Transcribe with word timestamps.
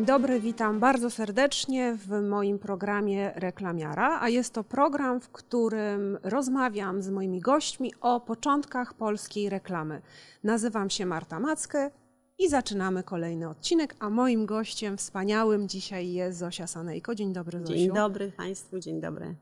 Dzień 0.00 0.06
dobry, 0.06 0.40
witam 0.40 0.80
bardzo 0.80 1.10
serdecznie 1.10 1.96
w 1.96 2.22
moim 2.22 2.58
programie 2.58 3.32
Reklamiara, 3.34 4.18
a 4.20 4.28
jest 4.28 4.54
to 4.54 4.64
program, 4.64 5.20
w 5.20 5.28
którym 5.28 6.18
rozmawiam 6.22 7.02
z 7.02 7.10
moimi 7.10 7.40
gośćmi 7.40 7.92
o 8.00 8.20
początkach 8.20 8.94
polskiej 8.94 9.48
reklamy. 9.48 10.02
Nazywam 10.44 10.90
się 10.90 11.06
Marta 11.06 11.40
Mackę 11.40 11.90
i 12.38 12.48
zaczynamy 12.48 13.02
kolejny 13.02 13.48
odcinek, 13.48 13.96
a 13.98 14.10
moim 14.10 14.46
gościem 14.46 14.96
wspaniałym 14.96 15.68
dzisiaj 15.68 16.12
jest 16.12 16.38
Zosia 16.38 16.66
Sanejko. 16.66 17.14
Dzień 17.14 17.32
dobry 17.32 17.60
Zosiu. 17.60 17.72
Dzień 17.72 17.92
dobry 17.92 18.32
Państwu, 18.36 18.78
dzień 18.78 19.00
dobry. 19.00 19.34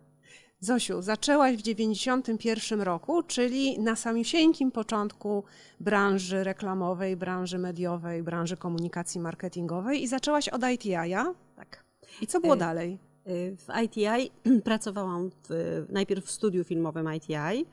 Zosiu, 0.61 1.03
zaczęłaś 1.03 1.57
w 1.57 1.63
91 1.63 2.81
roku, 2.81 3.23
czyli 3.23 3.81
na 3.81 3.97
samysieńkim 3.97 4.71
początku 4.71 5.45
branży 5.81 6.45
reklamowej, 6.45 7.17
branży 7.17 7.59
mediowej, 7.59 8.23
branży 8.23 8.57
komunikacji 8.57 9.21
marketingowej 9.21 10.03
i 10.03 10.09
zaczęłaś 10.09 10.49
od 10.49 10.63
ITI-a. 10.75 11.35
Tak. 11.57 11.85
I 12.23 12.27
co 12.27 12.41
było 12.41 12.55
y 12.55 12.59
dalej? 12.59 12.99
Y 13.27 13.57
w 13.57 13.69
ITI 13.85 14.31
pracowałam 14.65 15.31
w, 15.49 15.87
najpierw 15.89 16.25
w 16.25 16.31
studiu 16.31 16.65
filmowym 16.65 17.15
ITI 17.15 17.67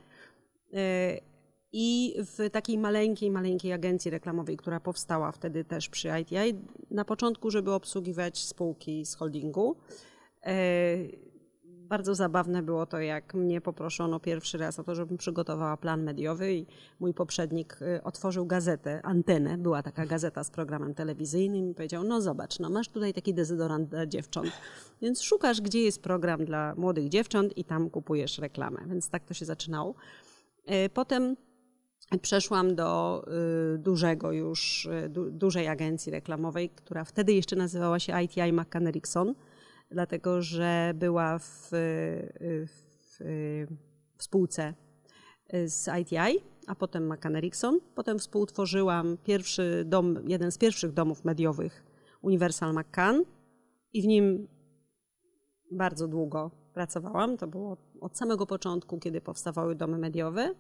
y 0.74 1.20
i 1.78 2.16
w 2.18 2.50
takiej 2.50 2.78
maleńkiej, 2.78 3.32
maleńkiej 3.32 3.74
agencji 3.74 4.12
reklamowej, 4.12 4.58
która 4.58 4.80
powstała 4.80 5.32
wtedy 5.32 5.64
też 5.64 5.90
przy 5.90 6.10
ITI, 6.22 6.56
na 6.92 7.06
początku, 7.06 7.52
żeby 7.52 7.72
obsługiwać 7.72 8.38
spółki 8.44 9.06
z 9.06 9.16
holdingu. 9.16 9.76
Bardzo 11.90 12.16
zabawne 12.16 12.64
było 12.64 12.86
to, 12.86 13.00
jak 13.00 13.34
mnie 13.34 13.62
poproszono 13.62 14.20
pierwszy 14.20 14.58
raz 14.58 14.80
o 14.80 14.84
to, 14.84 14.96
żebym 14.96 15.18
przygotowała 15.18 15.78
plan 15.78 16.04
mediowy 16.04 16.54
i 16.54 16.66
mój 17.00 17.14
poprzednik 17.14 17.82
y, 17.82 18.04
otworzył 18.04 18.46
gazetę, 18.46 19.02
antenę, 19.04 19.58
była 19.58 19.84
taka 19.84 20.06
gazeta 20.06 20.44
z 20.44 20.52
programem 20.52 20.94
telewizyjnym 20.94 21.70
i 21.70 21.74
powiedział, 21.74 22.04
no 22.04 22.22
zobacz, 22.22 22.60
no 22.60 22.70
masz 22.70 22.90
tutaj 22.90 23.14
taki 23.14 23.34
dezodorant 23.34 23.90
dla 23.90 24.06
dziewcząt, 24.06 24.52
więc 25.02 25.22
szukasz, 25.22 25.62
gdzie 25.62 25.80
jest 25.82 26.02
program 26.02 26.46
dla 26.46 26.76
młodych 26.76 27.10
dziewcząt 27.10 27.58
i 27.58 27.64
tam 27.64 27.90
kupujesz 27.90 28.38
reklamę, 28.38 28.80
więc 28.88 29.10
tak 29.10 29.26
to 29.26 29.34
się 29.34 29.46
zaczynało. 29.46 29.96
Y, 30.86 30.90
potem 30.90 31.36
przeszłam 32.22 32.76
do 32.76 33.24
y, 33.76 33.78
dużego 33.78 34.32
już, 34.32 34.90
dużej 35.32 35.68
agencji 35.68 36.12
reklamowej, 36.12 36.70
która 36.70 37.04
wtedy 37.04 37.34
jeszcze 37.34 37.56
nazywała 37.56 38.00
się 38.00 38.22
ITI 38.24 38.54
McCann 38.54 38.88
Erickson, 38.88 39.36
dlatego 39.92 40.42
że 40.42 40.92
była 40.96 41.40
w, 41.40 41.70
w, 42.66 43.18
w 44.18 44.24
spółce 44.24 44.74
z 45.66 45.90
ITI, 46.02 46.44
a 46.68 46.76
potem 46.76 47.14
McCann 47.14 47.36
Erickson. 47.36 47.80
Potem 47.96 48.20
współtworzyłam 48.20 49.18
pierwszy 49.24 49.84
dom, 49.86 50.20
jeden 50.28 50.52
z 50.52 50.58
pierwszych 50.58 50.92
domów 50.92 51.26
mediowych, 51.26 51.84
Universal 52.22 52.74
McCann 52.74 53.24
i 53.94 54.02
w 54.02 54.08
nim 54.08 54.48
bardzo 55.72 56.08
długo 56.08 56.52
pracowałam. 56.74 57.38
To 57.38 57.48
było 57.48 57.78
od 58.02 58.18
samego 58.18 58.46
początku, 58.46 59.00
kiedy 59.00 59.22
powstawały 59.22 59.76
domy 59.76 59.98
mediowe. 59.98 60.56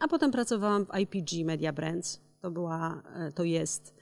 A 0.00 0.08
potem 0.08 0.30
pracowałam 0.30 0.86
w 0.86 0.98
IPG 0.98 1.44
Media 1.44 1.72
Brands. 1.72 2.20
To 2.40 2.50
była, 2.50 3.02
to 3.34 3.44
jest 3.44 3.94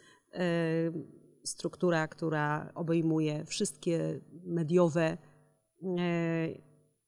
struktura, 1.45 2.09
która 2.09 2.71
obejmuje 2.75 3.45
wszystkie 3.45 4.21
mediowe 4.45 5.03
e, 5.03 5.17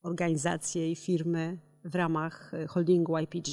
organizacje 0.03 0.91
i 0.91 0.97
firmy 0.97 1.59
w 1.85 1.95
ramach 1.95 2.55
e, 2.55 2.67
holdingu 2.67 3.19
IPG. 3.19 3.49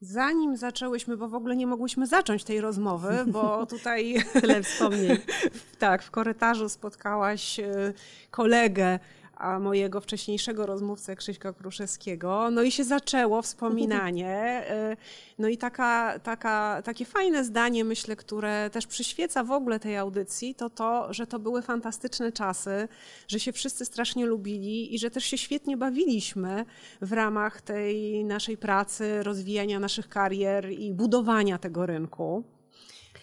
Zanim 0.00 0.56
zaczęłyśmy, 0.56 1.16
bo 1.16 1.28
w 1.28 1.34
ogóle 1.34 1.56
nie 1.56 1.66
mogłyśmy 1.66 2.06
zacząć 2.06 2.44
tej 2.44 2.60
rozmowy, 2.60 3.24
bo 3.26 3.66
tutaj. 3.76 4.16
Tyle 4.32 4.62
wspomnień. 4.62 5.16
tak, 5.78 6.02
w 6.02 6.10
korytarzu 6.10 6.68
spotkałaś 6.68 7.60
e, 7.60 7.92
kolegę 8.30 8.98
a 9.38 9.58
mojego 9.58 10.00
wcześniejszego 10.00 10.66
rozmówcę 10.66 11.16
Krzyśka 11.16 11.52
Kruszewskiego. 11.52 12.50
No 12.50 12.62
i 12.62 12.70
się 12.70 12.84
zaczęło 12.84 13.42
wspominanie. 13.42 14.64
Y, 14.92 14.96
no 15.38 15.48
i 15.48 15.58
taka, 15.58 16.18
taka, 16.18 16.82
takie 16.84 17.04
fajne 17.04 17.44
zdanie, 17.44 17.84
myślę, 17.84 18.16
które 18.16 18.70
też 18.70 18.86
przyświeca 18.86 19.44
w 19.44 19.50
ogóle 19.50 19.80
tej 19.80 19.96
audycji, 19.96 20.54
to 20.54 20.70
to, 20.70 21.12
że 21.12 21.26
to 21.26 21.38
były 21.38 21.62
fantastyczne 21.62 22.32
czasy, 22.32 22.88
że 23.28 23.40
się 23.40 23.52
wszyscy 23.52 23.84
strasznie 23.84 24.26
lubili 24.26 24.94
i 24.94 24.98
że 24.98 25.10
też 25.10 25.24
się 25.24 25.38
świetnie 25.38 25.76
bawiliśmy 25.76 26.64
w 27.00 27.12
ramach 27.12 27.62
tej 27.62 28.24
naszej 28.24 28.56
pracy, 28.56 29.22
rozwijania 29.22 29.78
naszych 29.78 30.08
karier 30.08 30.70
i 30.70 30.94
budowania 30.94 31.58
tego 31.58 31.86
rynku. 31.86 32.57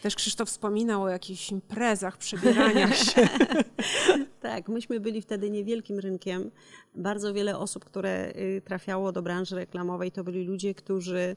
Też 0.06 0.16
Krzysztof 0.16 0.50
wspominał 0.50 1.04
o 1.04 1.10
jakichś 1.10 1.52
imprezach, 1.52 2.18
przebieraniach 2.18 2.98
się. 3.06 3.30
tak, 4.42 4.70
myśmy 4.70 5.00
byli 5.00 5.22
wtedy 5.22 5.50
niewielkim 5.50 6.00
rynkiem. 6.00 6.52
Bardzo 6.96 7.34
wiele 7.34 7.58
osób, 7.58 7.86
które 7.86 8.34
y, 8.36 8.62
trafiało 8.66 9.12
do 9.12 9.22
branży 9.22 9.56
reklamowej, 9.56 10.12
to 10.12 10.24
byli 10.24 10.44
ludzie, 10.44 10.74
którzy 10.74 11.36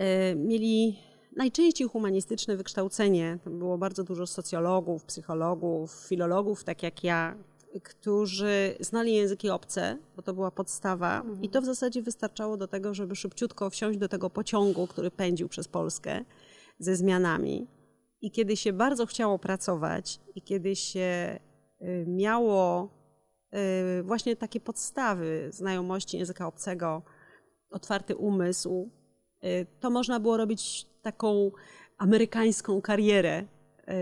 y, 0.00 0.02
mieli 0.36 0.98
najczęściej 1.36 1.88
humanistyczne 1.88 2.56
wykształcenie. 2.56 3.38
Było 3.46 3.78
bardzo 3.78 4.04
dużo 4.04 4.26
socjologów, 4.26 5.04
psychologów, 5.04 5.92
filologów, 6.08 6.64
tak 6.64 6.82
jak 6.82 7.04
ja, 7.04 7.36
którzy 7.82 8.76
znali 8.80 9.14
języki 9.14 9.50
obce, 9.50 9.98
bo 10.16 10.22
to 10.22 10.34
była 10.34 10.50
podstawa, 10.50 11.20
mhm. 11.20 11.42
i 11.42 11.48
to 11.48 11.62
w 11.62 11.64
zasadzie 11.64 12.02
wystarczało 12.02 12.56
do 12.56 12.68
tego, 12.68 12.94
żeby 12.94 13.16
szybciutko 13.16 13.70
wsiąść 13.70 13.98
do 13.98 14.08
tego 14.08 14.30
pociągu, 14.30 14.86
który 14.86 15.10
pędził 15.10 15.48
przez 15.48 15.68
Polskę 15.68 16.24
ze 16.78 16.96
zmianami. 16.96 17.66
I 18.20 18.30
kiedy 18.30 18.56
się 18.56 18.72
bardzo 18.72 19.06
chciało 19.06 19.38
pracować, 19.38 20.20
i 20.34 20.42
kiedy 20.42 20.76
się 20.76 21.38
y, 21.82 22.04
miało 22.08 22.90
y, 23.98 24.02
właśnie 24.02 24.36
takie 24.36 24.60
podstawy 24.60 25.48
znajomości 25.52 26.18
języka 26.18 26.46
obcego, 26.46 27.02
otwarty 27.70 28.16
umysł, 28.16 28.90
y, 29.44 29.66
to 29.80 29.90
można 29.90 30.20
było 30.20 30.36
robić 30.36 30.86
taką 31.02 31.50
amerykańską 31.98 32.82
karierę, 32.82 33.44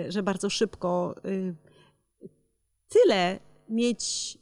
że 0.09 0.23
bardzo 0.23 0.51
szybko 0.51 1.15
tyle 2.89 3.39
mieć 3.69 4.39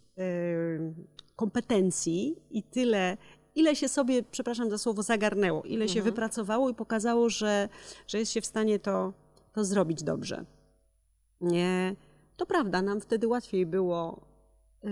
kompetencji 1.37 2.37
i 2.51 2.63
tyle 2.63 3.17
ile 3.55 3.77
się 3.77 3.89
sobie, 3.89 4.23
przepraszam 4.23 4.71
za 4.71 4.79
słowo, 4.79 5.03
zagarnęło, 5.03 5.63
ile 5.63 5.89
się 5.89 5.99
mhm. 5.99 6.05
wypracowało 6.05 6.71
i 6.71 6.75
pokazało, 6.75 7.29
że, 7.29 7.69
że 8.07 8.19
jest 8.19 8.33
się 8.33 8.41
w 8.41 8.47
stanie 8.47 8.79
to, 8.79 9.13
to 9.53 9.65
zrobić 9.65 10.03
dobrze. 10.03 10.45
Nie, 11.41 11.97
to 12.37 12.47
prawda, 12.47 12.83
nam 12.83 13.01
wtedy 13.01 13.29
łatwiej 13.29 13.67
było 13.67 14.21
yy, 14.83 14.91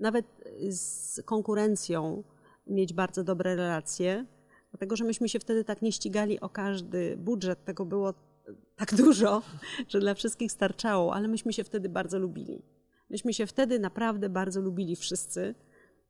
nawet 0.00 0.26
z 0.70 1.20
konkurencją 1.24 2.24
mieć 2.66 2.92
bardzo 2.92 3.24
dobre 3.24 3.56
relacje, 3.56 4.26
dlatego 4.70 4.96
że 4.96 5.04
myśmy 5.04 5.28
się 5.28 5.38
wtedy 5.38 5.64
tak 5.64 5.82
nie 5.82 5.92
ścigali 5.92 6.40
o 6.40 6.48
każdy 6.48 7.16
budżet, 7.16 7.64
tego 7.64 7.84
było 7.84 8.14
tak 8.76 8.94
dużo, 8.94 9.42
że 9.88 10.00
dla 10.00 10.14
wszystkich 10.14 10.52
starczało, 10.52 11.14
ale 11.14 11.28
myśmy 11.28 11.52
się 11.52 11.64
wtedy 11.64 11.88
bardzo 11.88 12.18
lubili. 12.18 12.62
Myśmy 13.10 13.34
się 13.34 13.46
wtedy 13.46 13.78
naprawdę 13.78 14.28
bardzo 14.28 14.60
lubili 14.60 14.96
wszyscy 14.96 15.54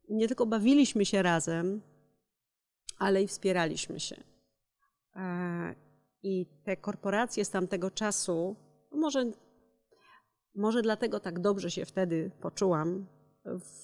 nie 0.09 0.29
tylko 0.29 0.47
bawiliśmy 0.47 1.05
się 1.05 1.23
razem, 1.23 1.81
ale 2.99 3.23
i 3.23 3.27
wspieraliśmy 3.27 4.01
się. 4.01 4.17
E, 5.17 5.75
I 6.23 6.47
te 6.65 6.77
korporacje 6.77 7.45
z 7.45 7.51
tamtego 7.51 7.91
czasu, 7.91 8.57
może, 8.93 9.25
może 10.55 10.83
dlatego 10.83 11.21
tak 11.21 11.41
dobrze 11.41 11.71
się 11.71 11.85
wtedy 11.85 12.31
poczułam 12.41 13.07
w, 13.45 13.83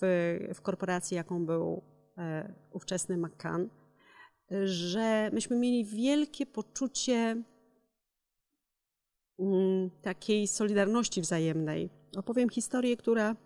w 0.55 0.61
korporacji, 0.61 1.15
jaką 1.15 1.47
był 1.47 1.83
e, 2.19 2.55
ówczesny 2.73 3.17
McCann, 3.17 3.69
że 4.65 5.31
myśmy 5.33 5.56
mieli 5.56 5.85
wielkie 5.85 6.47
poczucie 6.47 7.43
mm, 9.38 9.91
takiej 10.03 10.47
solidarności 10.47 11.21
wzajemnej. 11.21 11.91
Opowiem 12.17 12.49
historię, 12.49 12.97
która 12.97 13.37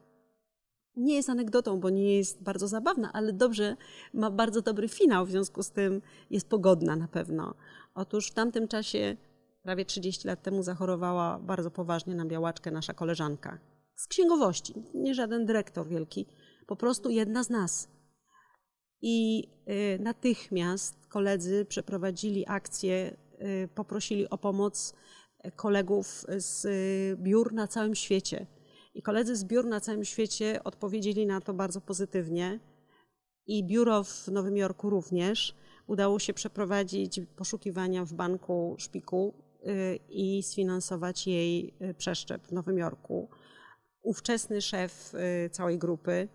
nie 0.96 1.14
jest 1.14 1.30
anegdotą, 1.30 1.80
bo 1.80 1.90
nie 1.90 2.16
jest 2.16 2.42
bardzo 2.42 2.68
zabawna, 2.68 3.12
ale 3.12 3.32
dobrze, 3.32 3.76
ma 4.14 4.30
bardzo 4.30 4.62
dobry 4.62 4.88
finał, 4.88 5.26
w 5.26 5.30
związku 5.30 5.62
z 5.62 5.70
tym 5.70 6.02
jest 6.30 6.48
pogodna 6.48 6.96
na 6.96 7.08
pewno. 7.08 7.54
Otóż 7.94 8.30
w 8.30 8.34
tamtym 8.34 8.68
czasie, 8.68 9.16
prawie 9.62 9.84
30 9.84 10.28
lat 10.28 10.42
temu, 10.42 10.62
zachorowała 10.62 11.38
bardzo 11.38 11.70
poważnie 11.70 12.14
na 12.14 12.24
białaczkę 12.24 12.70
nasza 12.70 12.94
koleżanka. 12.94 13.58
Z 13.94 14.06
księgowości, 14.06 14.74
nie 14.94 15.14
żaden 15.14 15.46
dyrektor 15.46 15.88
wielki, 15.88 16.26
po 16.66 16.76
prostu 16.76 17.10
jedna 17.10 17.44
z 17.44 17.50
nas. 17.50 17.88
I 19.02 19.48
y, 19.68 19.98
natychmiast 20.02 21.06
koledzy 21.06 21.64
przeprowadzili 21.64 22.44
akcję, 22.48 23.16
y, 23.64 23.68
poprosili 23.74 24.30
o 24.30 24.38
pomoc 24.38 24.94
kolegów 25.56 26.24
z 26.36 26.64
y, 26.64 27.16
biur 27.22 27.52
na 27.52 27.66
całym 27.68 27.94
świecie 27.94 28.46
koledzy 29.02 29.36
z 29.36 29.44
biur 29.44 29.66
na 29.66 29.80
całym 29.80 30.04
świecie 30.04 30.64
odpowiedzieli 30.64 31.26
na 31.26 31.40
to 31.40 31.54
bardzo 31.54 31.80
pozytywnie. 31.80 32.60
I 33.46 33.64
biuro 33.64 34.04
w 34.04 34.28
Nowym 34.28 34.56
Jorku 34.56 34.90
również. 34.90 35.54
Udało 35.86 36.18
się 36.18 36.34
przeprowadzić 36.34 37.20
poszukiwania 37.36 38.04
w 38.04 38.12
banku 38.12 38.76
szpiku 38.78 39.34
i 40.08 40.42
sfinansować 40.42 41.26
jej 41.26 41.74
przeszczep 41.98 42.46
w 42.46 42.52
Nowym 42.52 42.78
Jorku. 42.78 43.28
Ówczesny 44.02 44.60
szef 44.60 45.12
całej 45.50 45.78
grupy 45.78 46.28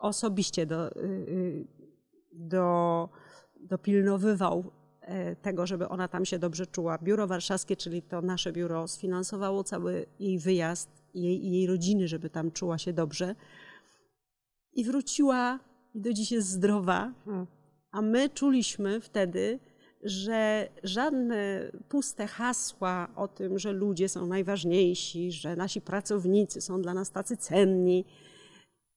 osobiście 0.00 0.66
do, 0.66 0.90
do, 2.32 3.08
dopilnowywał 3.60 4.72
tego, 5.42 5.66
żeby 5.66 5.88
ona 5.88 6.08
tam 6.08 6.24
się 6.24 6.38
dobrze 6.38 6.66
czuła. 6.66 6.98
Biuro 6.98 7.26
Warszawskie, 7.26 7.76
czyli 7.76 8.02
to 8.02 8.22
nasze 8.22 8.52
biuro, 8.52 8.88
sfinansowało 8.88 9.64
cały 9.64 10.06
jej 10.18 10.38
wyjazd 10.38 10.90
i 10.90 11.03
jej, 11.14 11.50
jej 11.52 11.66
rodziny, 11.66 12.08
żeby 12.08 12.30
tam 12.30 12.50
czuła 12.50 12.78
się 12.78 12.92
dobrze. 12.92 13.34
I 14.72 14.84
wróciła 14.84 15.58
i 15.94 16.00
do 16.00 16.12
dziś 16.12 16.32
jest 16.32 16.48
zdrowa. 16.48 17.12
Hmm. 17.24 17.46
A 17.90 18.02
my 18.02 18.28
czuliśmy 18.28 19.00
wtedy, 19.00 19.58
że 20.04 20.68
żadne 20.82 21.70
puste 21.88 22.26
hasła 22.26 23.08
o 23.16 23.28
tym, 23.28 23.58
że 23.58 23.72
ludzie 23.72 24.08
są 24.08 24.26
najważniejsi, 24.26 25.32
że 25.32 25.56
nasi 25.56 25.80
pracownicy 25.80 26.60
są 26.60 26.82
dla 26.82 26.94
nas 26.94 27.10
tacy 27.10 27.36
cenni, 27.36 28.04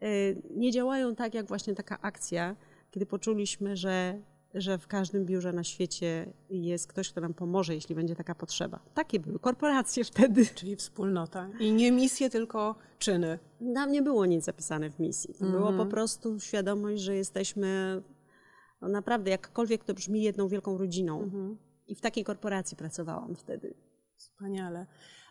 y, 0.03 0.41
nie 0.55 0.71
działają 0.71 1.15
tak 1.15 1.33
jak 1.33 1.47
właśnie 1.47 1.75
taka 1.75 2.01
akcja, 2.01 2.55
kiedy 2.91 3.05
poczuliśmy, 3.05 3.75
że, 3.75 4.21
że 4.57 4.77
w 4.77 4.87
każdym 4.87 5.25
biurze 5.25 5.53
na 5.53 5.63
świecie 5.63 6.33
jest 6.49 6.87
ktoś, 6.87 7.11
kto 7.11 7.21
nam 7.21 7.33
pomoże, 7.33 7.75
jeśli 7.75 7.95
będzie 7.95 8.15
taka 8.15 8.35
potrzeba. 8.35 8.79
Takie 8.93 9.19
były 9.19 9.39
korporacje 9.39 10.03
wtedy. 10.03 10.45
Czyli 10.55 10.75
wspólnota. 10.75 11.49
I 11.59 11.71
nie 11.71 11.91
misje, 11.91 12.29
tylko 12.29 12.75
czyny. 12.99 13.39
Nam 13.61 13.91
nie 13.91 14.01
było 14.01 14.25
nic 14.25 14.45
zapisane 14.45 14.89
w 14.89 14.99
misji. 14.99 15.33
To 15.33 15.45
było 15.45 15.69
mhm. 15.69 15.77
po 15.77 15.85
prostu 15.85 16.39
świadomość, 16.39 17.01
że 17.01 17.15
jesteśmy 17.15 18.01
no 18.81 18.87
naprawdę, 18.87 19.31
jakkolwiek 19.31 19.83
to 19.83 19.93
brzmi, 19.93 20.21
jedną 20.21 20.47
wielką 20.47 20.77
rodziną. 20.77 21.21
Mhm. 21.21 21.57
I 21.87 21.95
w 21.95 22.01
takiej 22.01 22.23
korporacji 22.23 22.77
pracowałam 22.77 23.35
wtedy. 23.35 23.73
Wspaniale. 24.15 24.85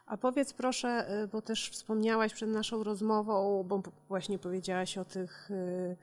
A 0.06 0.16
powiedz 0.16 0.52
proszę, 0.52 1.22
y, 1.24 1.28
bo 1.28 1.42
też 1.42 1.70
wspomniałaś 1.70 2.34
przed 2.34 2.50
naszą 2.50 2.84
rozmową, 2.84 3.64
bo 3.68 3.82
właśnie 4.08 4.38
powiedziałaś 4.38 4.98
o 4.98 5.04
tych 5.04 5.50
y, 5.50 5.96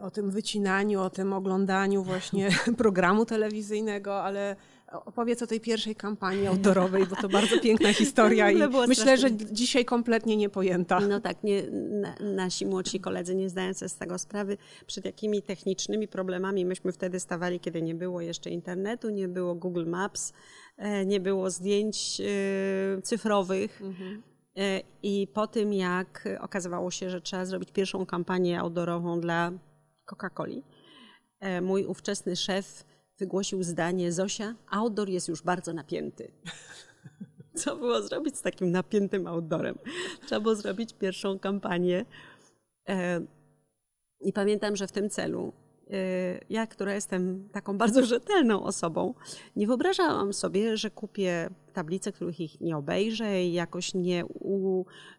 o 0.00 0.10
tym 0.10 0.30
wycinaniu, 0.30 1.00
o 1.00 1.10
tym 1.10 1.32
oglądaniu 1.32 2.02
właśnie 2.02 2.48
programu 2.76 3.24
telewizyjnego, 3.24 4.22
ale 4.22 4.56
Opowiedz 4.92 5.42
o 5.42 5.46
tej 5.46 5.60
pierwszej 5.60 5.96
kampanii 5.96 6.46
outdoorowej, 6.46 7.06
bo 7.06 7.16
to 7.16 7.28
bardzo 7.28 7.60
piękna 7.60 7.92
historia 7.92 8.50
i 8.50 8.58
myślę, 8.88 9.18
że 9.18 9.32
dzisiaj 9.32 9.84
kompletnie 9.84 10.36
niepojęta. 10.36 11.00
No 11.00 11.20
tak, 11.20 11.42
nie, 11.42 11.62
na, 11.72 12.14
nasi 12.20 12.66
młodsi 12.66 13.00
koledzy 13.00 13.34
nie 13.34 13.48
zdają 13.48 13.74
sobie 13.74 13.88
z 13.88 13.96
tego 13.96 14.18
sprawy, 14.18 14.56
przed 14.86 15.04
jakimi 15.04 15.42
technicznymi 15.42 16.08
problemami 16.08 16.64
myśmy 16.64 16.92
wtedy 16.92 17.20
stawali, 17.20 17.60
kiedy 17.60 17.82
nie 17.82 17.94
było 17.94 18.20
jeszcze 18.20 18.50
internetu, 18.50 19.10
nie 19.10 19.28
było 19.28 19.54
Google 19.54 19.86
Maps, 19.86 20.32
e, 20.76 21.06
nie 21.06 21.20
było 21.20 21.50
zdjęć 21.50 22.20
e, 22.20 23.02
cyfrowych. 23.02 23.82
Mhm. 23.82 24.22
E, 24.56 24.80
I 25.02 25.28
po 25.34 25.46
tym, 25.46 25.72
jak 25.72 26.28
okazywało 26.40 26.90
się, 26.90 27.10
że 27.10 27.20
trzeba 27.20 27.44
zrobić 27.44 27.72
pierwszą 27.72 28.06
kampanię 28.06 28.60
outdoorową 28.60 29.20
dla 29.20 29.52
Coca-Coli, 30.06 30.62
mój 31.62 31.86
ówczesny 31.86 32.36
szef 32.36 32.84
wygłosił 33.20 33.62
zdanie 33.62 34.12
Zosia, 34.12 34.54
outdoor 34.70 35.08
jest 35.08 35.28
już 35.28 35.42
bardzo 35.42 35.72
napięty. 35.72 36.30
Co 37.60 37.76
było 37.76 38.02
zrobić 38.02 38.36
z 38.36 38.42
takim 38.42 38.70
napiętym 38.70 39.26
outdoorem? 39.26 39.78
Trzeba 40.26 40.40
było 40.40 40.54
zrobić 40.54 40.92
pierwszą 40.92 41.38
kampanię. 41.38 42.04
E, 42.88 43.20
I 44.20 44.32
pamiętam, 44.32 44.76
że 44.76 44.86
w 44.86 44.92
tym 44.92 45.10
celu 45.10 45.52
e, 45.90 45.94
ja, 46.50 46.66
która 46.66 46.94
jestem 46.94 47.48
taką 47.52 47.78
bardzo 47.78 48.04
rzetelną 48.04 48.62
osobą, 48.62 49.14
nie 49.56 49.66
wyobrażałam 49.66 50.32
sobie, 50.32 50.76
że 50.76 50.90
kupię 50.90 51.50
tablice, 51.72 52.12
których 52.12 52.40
ich 52.40 52.60
nie 52.60 52.76
obejrzę 52.76 53.44
i 53.44 53.52
jakoś 53.52 53.94
nie 53.94 54.24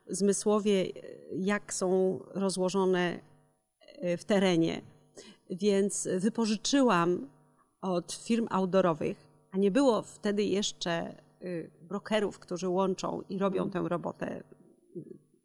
uzmysłowie, 0.05 0.85
jak 1.31 1.73
są 1.73 2.19
rozłożone 2.33 3.19
e, 3.79 4.17
w 4.17 4.25
terenie. 4.25 4.81
Więc 5.49 6.07
wypożyczyłam 6.17 7.27
od 7.81 8.11
firm 8.11 8.47
outdoorowych, 8.49 9.27
a 9.51 9.57
nie 9.57 9.71
było 9.71 10.01
wtedy 10.01 10.43
jeszcze 10.43 11.15
y, 11.41 11.71
brokerów, 11.81 12.39
którzy 12.39 12.69
łączą 12.69 13.21
i 13.29 13.37
robią 13.37 13.63
mhm. 13.63 13.83
tę 13.83 13.89
robotę 13.89 14.43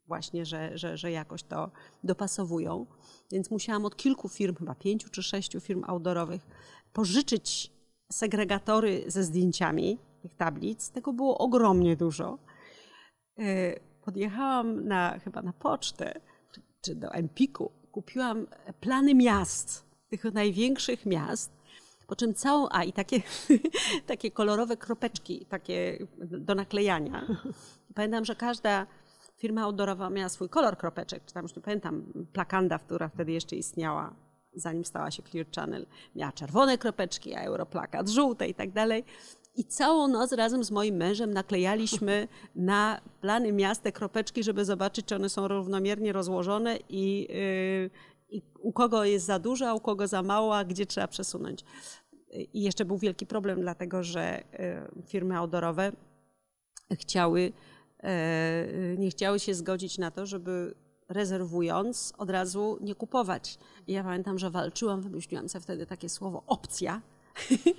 właśnie, 0.06 0.46
że, 0.46 0.78
że, 0.78 0.96
że 0.96 1.10
jakoś 1.10 1.42
to 1.42 1.70
dopasowują. 2.04 2.86
Więc 3.32 3.50
musiałam 3.50 3.84
od 3.84 3.96
kilku 3.96 4.28
firm, 4.28 4.54
chyba 4.54 4.74
pięciu 4.74 5.08
czy 5.10 5.22
sześciu 5.22 5.60
firm 5.60 5.84
outdoorowych, 5.86 6.46
pożyczyć 6.92 7.72
segregatory 8.12 9.04
ze 9.06 9.24
zdjęciami 9.24 9.98
tych 10.28 10.36
tablic. 10.36 10.90
Tego 10.90 11.12
było 11.12 11.38
ogromnie 11.38 11.96
dużo. 11.96 12.38
Y, 13.38 13.80
podjechałam 14.04 14.88
na, 14.88 15.18
chyba 15.18 15.42
na 15.42 15.52
pocztę 15.52 16.20
czy, 16.82 16.94
do 16.94 17.12
Empiku. 17.12 17.72
Kupiłam 17.92 18.46
plany 18.80 19.14
miast, 19.14 19.86
tych 20.08 20.24
największych 20.24 21.06
miast 21.06 21.56
po 22.06 22.16
czym 22.16 22.34
całą, 22.34 22.68
a 22.70 22.84
i 22.84 22.92
takie, 22.92 23.22
takie 24.06 24.30
kolorowe 24.30 24.76
kropeczki, 24.76 25.46
takie 25.46 26.06
do 26.18 26.54
naklejania. 26.54 27.26
Pamiętam, 27.94 28.24
że 28.24 28.36
każda 28.36 28.86
firma 29.36 29.62
outdoorowa 29.62 30.10
miała 30.10 30.28
swój 30.28 30.48
kolor 30.48 30.76
kropeczek, 30.76 31.24
czy 31.24 31.34
tam 31.34 31.42
już 31.42 31.56
nie 31.56 31.62
pamiętam, 31.62 32.12
Plakanda, 32.32 32.78
która 32.78 33.08
wtedy 33.08 33.32
jeszcze 33.32 33.56
istniała, 33.56 34.14
zanim 34.54 34.84
stała 34.84 35.10
się 35.10 35.22
Clear 35.22 35.46
Channel, 35.54 35.86
miała 36.14 36.32
czerwone 36.32 36.78
kropeczki, 36.78 37.34
a 37.34 37.42
Europlakat 37.42 38.08
żółte 38.08 38.48
i 38.48 38.54
tak 38.54 38.70
dalej. 38.70 39.04
I 39.56 39.64
całą 39.64 40.08
noc 40.08 40.32
razem 40.32 40.64
z 40.64 40.70
moim 40.70 40.96
mężem 40.96 41.32
naklejaliśmy 41.32 42.28
na 42.54 43.00
plany 43.20 43.52
miast 43.52 43.82
te 43.82 43.92
kropeczki, 43.92 44.42
żeby 44.42 44.64
zobaczyć, 44.64 45.06
czy 45.06 45.16
one 45.16 45.28
są 45.28 45.48
równomiernie 45.48 46.12
rozłożone 46.12 46.78
i, 46.88 47.28
yy, 47.30 47.90
i 48.28 48.42
u 48.60 48.72
kogo 48.72 49.04
jest 49.04 49.26
za 49.26 49.38
dużo, 49.38 49.68
a 49.68 49.74
u 49.74 49.80
kogo 49.80 50.06
za 50.06 50.22
mało, 50.22 50.56
a 50.56 50.64
gdzie 50.64 50.86
trzeba 50.86 51.08
przesunąć. 51.08 51.64
I 52.30 52.62
jeszcze 52.62 52.84
był 52.84 52.98
wielki 52.98 53.26
problem, 53.26 53.60
dlatego 53.60 54.02
że 54.02 54.20
e, 54.52 54.88
firmy 55.06 55.38
outdoorowe 55.38 55.92
chciały, 56.92 57.52
e, 58.02 58.96
nie 58.98 59.10
chciały 59.10 59.40
się 59.40 59.54
zgodzić 59.54 59.98
na 59.98 60.10
to, 60.10 60.26
żeby 60.26 60.74
rezerwując 61.08 62.12
od 62.18 62.30
razu 62.30 62.78
nie 62.80 62.94
kupować. 62.94 63.58
I 63.86 63.92
ja 63.92 64.04
pamiętam, 64.04 64.38
że 64.38 64.50
walczyłam, 64.50 65.02
wymyśliłam 65.02 65.48
sobie 65.48 65.62
wtedy 65.62 65.86
takie 65.86 66.08
słowo 66.08 66.42
opcja. 66.46 67.02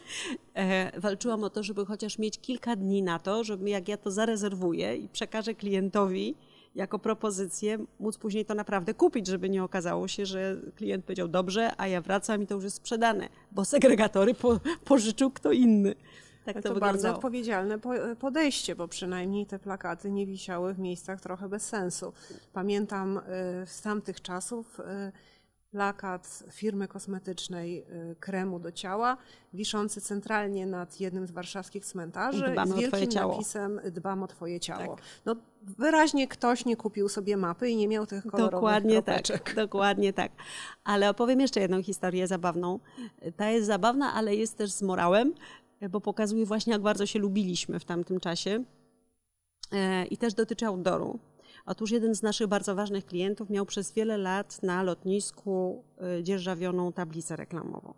E, 0.55 0.99
walczyłam 0.99 1.43
o 1.43 1.49
to, 1.49 1.63
żeby 1.63 1.85
chociaż 1.85 2.19
mieć 2.19 2.39
kilka 2.39 2.75
dni 2.75 3.03
na 3.03 3.19
to, 3.19 3.43
żeby 3.43 3.69
jak 3.69 3.87
ja 3.87 3.97
to 3.97 4.11
zarezerwuję 4.11 4.95
i 4.95 5.09
przekażę 5.09 5.53
klientowi, 5.53 6.35
jako 6.75 6.99
propozycję 6.99 7.77
móc 7.99 8.17
później 8.17 8.45
to 8.45 8.55
naprawdę 8.55 8.93
kupić, 8.93 9.27
żeby 9.27 9.49
nie 9.49 9.63
okazało 9.63 10.07
się, 10.07 10.25
że 10.25 10.57
klient 10.75 11.05
powiedział 11.05 11.27
dobrze, 11.27 11.71
a 11.77 11.87
ja 11.87 12.01
wracam 12.01 12.41
i 12.41 12.47
to 12.47 12.55
już 12.55 12.63
jest 12.63 12.75
sprzedane, 12.75 13.29
bo 13.51 13.65
segregatory 13.65 14.33
po, 14.33 14.59
pożyczył 14.85 15.31
kto 15.31 15.51
inny. 15.51 15.95
Tak 16.45 16.61
to, 16.61 16.73
to 16.73 16.79
bardzo 16.79 17.15
odpowiedzialne 17.15 17.79
podejście, 18.19 18.75
bo 18.75 18.87
przynajmniej 18.87 19.45
te 19.45 19.59
plakaty 19.59 20.11
nie 20.11 20.25
wisiały 20.25 20.73
w 20.73 20.79
miejscach 20.79 21.21
trochę 21.21 21.49
bez 21.49 21.65
sensu. 21.67 22.13
Pamiętam 22.53 23.17
y, 23.17 23.21
z 23.65 23.81
tamtych 23.81 24.21
czasów 24.21 24.79
plakat 25.71 26.43
firmy 26.51 26.87
kosmetycznej 26.87 27.83
y, 28.11 28.15
kremu 28.19 28.59
do 28.59 28.71
ciała, 28.71 29.17
wiszący 29.53 30.01
centralnie 30.01 30.65
nad 30.65 30.99
jednym 30.99 31.27
z 31.27 31.31
warszawskich 31.31 31.85
cmentarzy 31.85 32.49
Dbamy 32.51 32.71
z 32.71 32.75
wielkim 32.75 33.09
napisem 33.09 33.81
Dbam 33.91 34.23
o 34.23 34.27
twoje 34.27 34.59
ciało. 34.59 34.95
Tak. 34.95 35.05
No, 35.25 35.35
wyraźnie 35.63 36.27
ktoś 36.27 36.65
nie 36.65 36.75
kupił 36.75 37.09
sobie 37.09 37.37
mapy 37.37 37.69
i 37.69 37.75
nie 37.75 37.87
miał 37.87 38.05
tych 38.05 38.23
kolorowych 38.23 38.51
Dokładnie 38.51 39.03
kropeczek. 39.03 39.43
tak, 39.43 39.55
dokładnie 39.65 40.13
tak. 40.13 40.31
Ale 40.83 41.09
opowiem 41.09 41.39
jeszcze 41.39 41.59
jedną 41.59 41.83
historię 41.83 42.27
zabawną. 42.27 42.79
Ta 43.35 43.49
jest 43.49 43.67
zabawna, 43.67 44.13
ale 44.13 44.35
jest 44.35 44.57
też 44.57 44.71
z 44.71 44.81
morałem, 44.81 45.33
bo 45.89 46.01
pokazuje 46.01 46.45
właśnie, 46.45 46.73
jak 46.73 46.81
bardzo 46.81 47.05
się 47.05 47.19
lubiliśmy 47.19 47.79
w 47.79 47.85
tamtym 47.85 48.19
czasie. 48.19 48.63
E, 49.71 50.05
I 50.05 50.17
też 50.17 50.33
dotyczy 50.33 50.65
outdooru. 50.65 51.19
Otóż 51.67 51.91
jeden 51.91 52.15
z 52.15 52.21
naszych 52.21 52.47
bardzo 52.47 52.75
ważnych 52.75 53.05
klientów 53.05 53.49
miał 53.49 53.65
przez 53.65 53.91
wiele 53.91 54.17
lat 54.17 54.63
na 54.63 54.83
lotnisku 54.83 55.83
y, 56.19 56.23
dzierżawioną 56.23 56.93
tablicę 56.93 57.35
reklamową. 57.35 57.93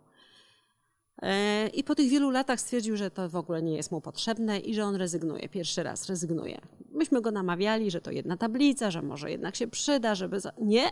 E, 1.22 1.66
I 1.68 1.84
po 1.84 1.94
tych 1.94 2.10
wielu 2.10 2.30
latach 2.30 2.60
stwierdził, 2.60 2.96
że 2.96 3.10
to 3.10 3.28
w 3.28 3.36
ogóle 3.36 3.62
nie 3.62 3.76
jest 3.76 3.92
mu 3.92 4.00
potrzebne 4.00 4.58
i 4.58 4.74
że 4.74 4.84
on 4.84 4.94
rezygnuje. 4.94 5.48
Pierwszy 5.48 5.82
raz 5.82 6.06
rezygnuje. 6.06 6.60
Myśmy 6.92 7.20
go 7.20 7.30
namawiali, 7.30 7.90
że 7.90 8.00
to 8.00 8.10
jedna 8.10 8.36
tablica, 8.36 8.90
że 8.90 9.02
może 9.02 9.30
jednak 9.30 9.56
się 9.56 9.68
przyda, 9.68 10.14
żeby. 10.14 10.40
Za... 10.40 10.52
Nie, 10.60 10.84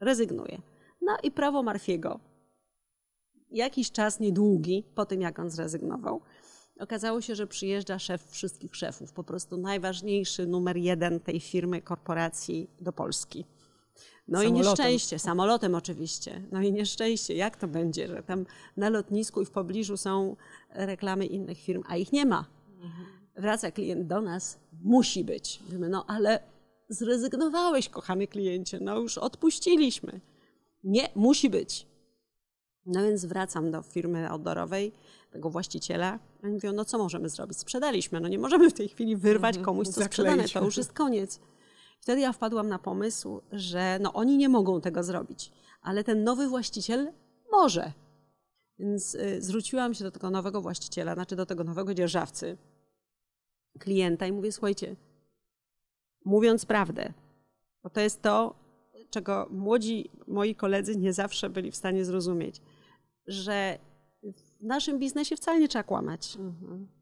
rezygnuje. 0.00 0.62
No 1.02 1.16
i 1.22 1.30
prawo 1.30 1.62
Marfiego. 1.62 2.20
Jakiś 3.50 3.92
czas 3.92 4.20
niedługi 4.20 4.84
po 4.94 5.06
tym, 5.06 5.20
jak 5.20 5.38
on 5.38 5.50
zrezygnował, 5.50 6.20
Okazało 6.80 7.20
się, 7.20 7.34
że 7.34 7.46
przyjeżdża 7.46 7.98
szef 7.98 8.30
wszystkich 8.30 8.76
szefów, 8.76 9.12
po 9.12 9.24
prostu 9.24 9.56
najważniejszy 9.56 10.46
numer 10.46 10.76
jeden 10.76 11.20
tej 11.20 11.40
firmy, 11.40 11.82
korporacji 11.82 12.70
do 12.80 12.92
Polski. 12.92 13.44
No 14.28 14.38
samolotem. 14.38 14.64
i 14.64 14.68
nieszczęście, 14.68 15.18
samolotem 15.18 15.74
oczywiście. 15.74 16.42
No 16.52 16.62
i 16.62 16.72
nieszczęście, 16.72 17.34
jak 17.34 17.56
to 17.56 17.68
będzie, 17.68 18.08
że 18.08 18.22
tam 18.22 18.46
na 18.76 18.88
lotnisku 18.88 19.42
i 19.42 19.46
w 19.46 19.50
pobliżu 19.50 19.96
są 19.96 20.36
reklamy 20.70 21.26
innych 21.26 21.58
firm, 21.58 21.82
a 21.88 21.96
ich 21.96 22.12
nie 22.12 22.26
ma. 22.26 22.44
Wraca 23.36 23.70
klient 23.70 24.06
do 24.06 24.20
nas, 24.20 24.58
musi 24.82 25.24
być. 25.24 25.60
Mówimy, 25.66 25.88
no 25.88 26.04
ale 26.08 26.42
zrezygnowałeś, 26.88 27.88
kochany 27.88 28.26
kliencie, 28.26 28.78
no 28.80 28.98
już 28.98 29.18
odpuściliśmy. 29.18 30.20
Nie, 30.84 31.08
musi 31.14 31.50
być. 31.50 31.86
No 32.86 33.02
więc 33.02 33.24
wracam 33.24 33.70
do 33.70 33.82
firmy 33.82 34.30
outdoorowej, 34.30 34.92
tego 35.30 35.50
właściciela. 35.50 36.18
Oni 36.44 36.52
mówią, 36.52 36.72
no 36.72 36.84
co 36.84 36.98
możemy 36.98 37.28
zrobić? 37.28 37.58
Sprzedaliśmy, 37.58 38.20
no 38.20 38.28
nie 38.28 38.38
możemy 38.38 38.70
w 38.70 38.72
tej 38.72 38.88
chwili 38.88 39.16
wyrwać 39.16 39.56
Mhm, 39.56 39.64
komuś, 39.64 39.88
co 39.88 40.04
sprzedane, 40.04 40.48
to 40.48 40.64
już 40.64 40.76
jest 40.76 40.92
koniec. 40.92 41.40
Wtedy 42.00 42.20
ja 42.20 42.32
wpadłam 42.32 42.68
na 42.68 42.78
pomysł, 42.78 43.40
że 43.52 43.98
no 44.00 44.12
oni 44.12 44.36
nie 44.36 44.48
mogą 44.48 44.80
tego 44.80 45.02
zrobić, 45.02 45.52
ale 45.82 46.04
ten 46.04 46.24
nowy 46.24 46.48
właściciel 46.48 47.12
może. 47.52 47.92
Więc 48.78 49.14
y, 49.14 49.42
zwróciłam 49.42 49.94
się 49.94 50.04
do 50.04 50.10
tego 50.10 50.30
nowego 50.30 50.60
właściciela, 50.60 51.14
znaczy 51.14 51.36
do 51.36 51.46
tego 51.46 51.64
nowego 51.64 51.94
dzierżawcy, 51.94 52.58
klienta 53.78 54.26
i 54.26 54.32
mówię, 54.32 54.52
słuchajcie, 54.52 54.96
mówiąc 56.24 56.66
prawdę, 56.66 57.12
bo 57.82 57.90
to 57.90 58.00
jest 58.00 58.22
to, 58.22 58.54
czego 59.10 59.48
młodzi 59.50 60.10
moi 60.26 60.54
koledzy 60.54 60.96
nie 60.96 61.12
zawsze 61.12 61.50
byli 61.50 61.70
w 61.70 61.76
stanie 61.76 62.04
zrozumieć, 62.04 62.60
że 63.26 63.78
w 64.22 64.62
naszym 64.64 64.98
biznesie 64.98 65.36
wcale 65.36 65.60
nie 65.60 65.68
trzeba 65.68 65.82
kłamać. 65.82 66.38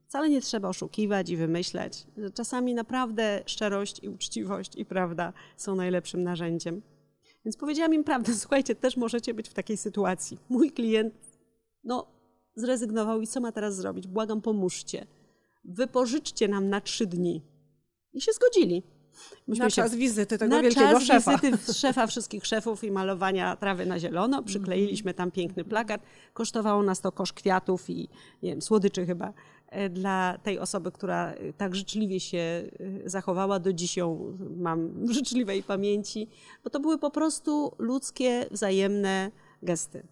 Wcale 0.09 0.29
nie 0.29 0.41
trzeba 0.41 0.69
oszukiwać 0.69 1.31
i 1.31 1.37
wymyślać. 1.37 2.07
Czasami 2.35 2.75
naprawdę 2.75 3.43
szczerość 3.47 4.03
i 4.03 4.09
uczciwość 4.09 4.77
i 4.77 4.85
prawda 4.85 5.33
są 5.57 5.77
najlepszym 5.77 6.23
narzędziem. 6.23 6.83
Więc 7.45 7.57
powiedziałam 7.57 7.95
im 7.95 8.05
prawdę, 8.05 8.35
słuchajcie, 8.45 8.75
też 8.75 8.97
możecie 8.97 9.35
być 9.35 9.49
w 9.49 9.55
takiej 9.55 9.77
sytuacji. 9.77 10.39
Mój 10.49 10.73
klient 10.73 11.15
no, 11.85 12.07
zrezygnował 12.55 13.21
i 13.21 13.27
co 13.27 13.41
ma 13.41 13.53
teraz 13.53 13.77
zrobić? 13.77 14.07
Błagam, 14.07 14.41
pomóżcie. 14.41 15.07
Wypożyczcie 15.65 16.49
nam 16.49 16.69
na 16.69 16.81
trzy 16.81 17.07
dni. 17.07 17.43
I 18.13 18.21
się 18.21 18.33
zgodzili. 18.33 18.83
Myśmy 19.49 19.65
Na 19.65 19.71
się 19.71 19.77
czas 19.77 19.95
wizyty 19.95 20.39
tego 20.39 20.57
na 20.57 20.63
wielkiego 20.63 20.93
czas 20.93 21.05
szefa. 21.05 21.39
wizyty 21.39 21.75
szefa 21.75 22.07
wszystkich 22.07 22.47
szefów 22.47 22.85
i 22.85 22.91
malowania 22.91 23.57
trawy 23.57 23.87
na 23.87 23.99
zielono. 23.99 24.43
Przykleiliśmy 24.43 25.15
tam 25.15 25.31
piękny 25.31 25.65
plakat. 25.65 26.01
Kosztowało 26.33 26.83
nas 26.83 27.01
to 27.01 27.13
kosz 27.13 27.33
kwiatów 27.33 27.91
i 27.91 28.09
nie 28.43 28.51
wiem, 28.51 28.63
słodyczy 28.63 29.07
chyba 29.07 29.33
e, 29.69 29.89
dla 29.89 30.39
tej 30.43 30.59
osoby, 30.59 30.93
która 30.93 31.33
e, 31.33 31.53
tak 31.53 31.75
życzliwie 31.77 32.21
się 32.21 32.39
e, 32.39 33.11
zachowała. 33.11 33.59
Do 33.59 33.73
dziś 33.73 33.97
ją 33.97 34.37
mam 34.57 35.07
w 35.07 35.11
życzliwej 35.11 35.63
pamięci, 35.63 36.29
bo 36.65 36.71
to 36.71 36.81
były 36.81 36.99
po 36.99 37.11
prostu 37.11 37.73
ludzkie, 37.79 38.47
wzajemne 38.51 39.31
gesty. 39.63 40.07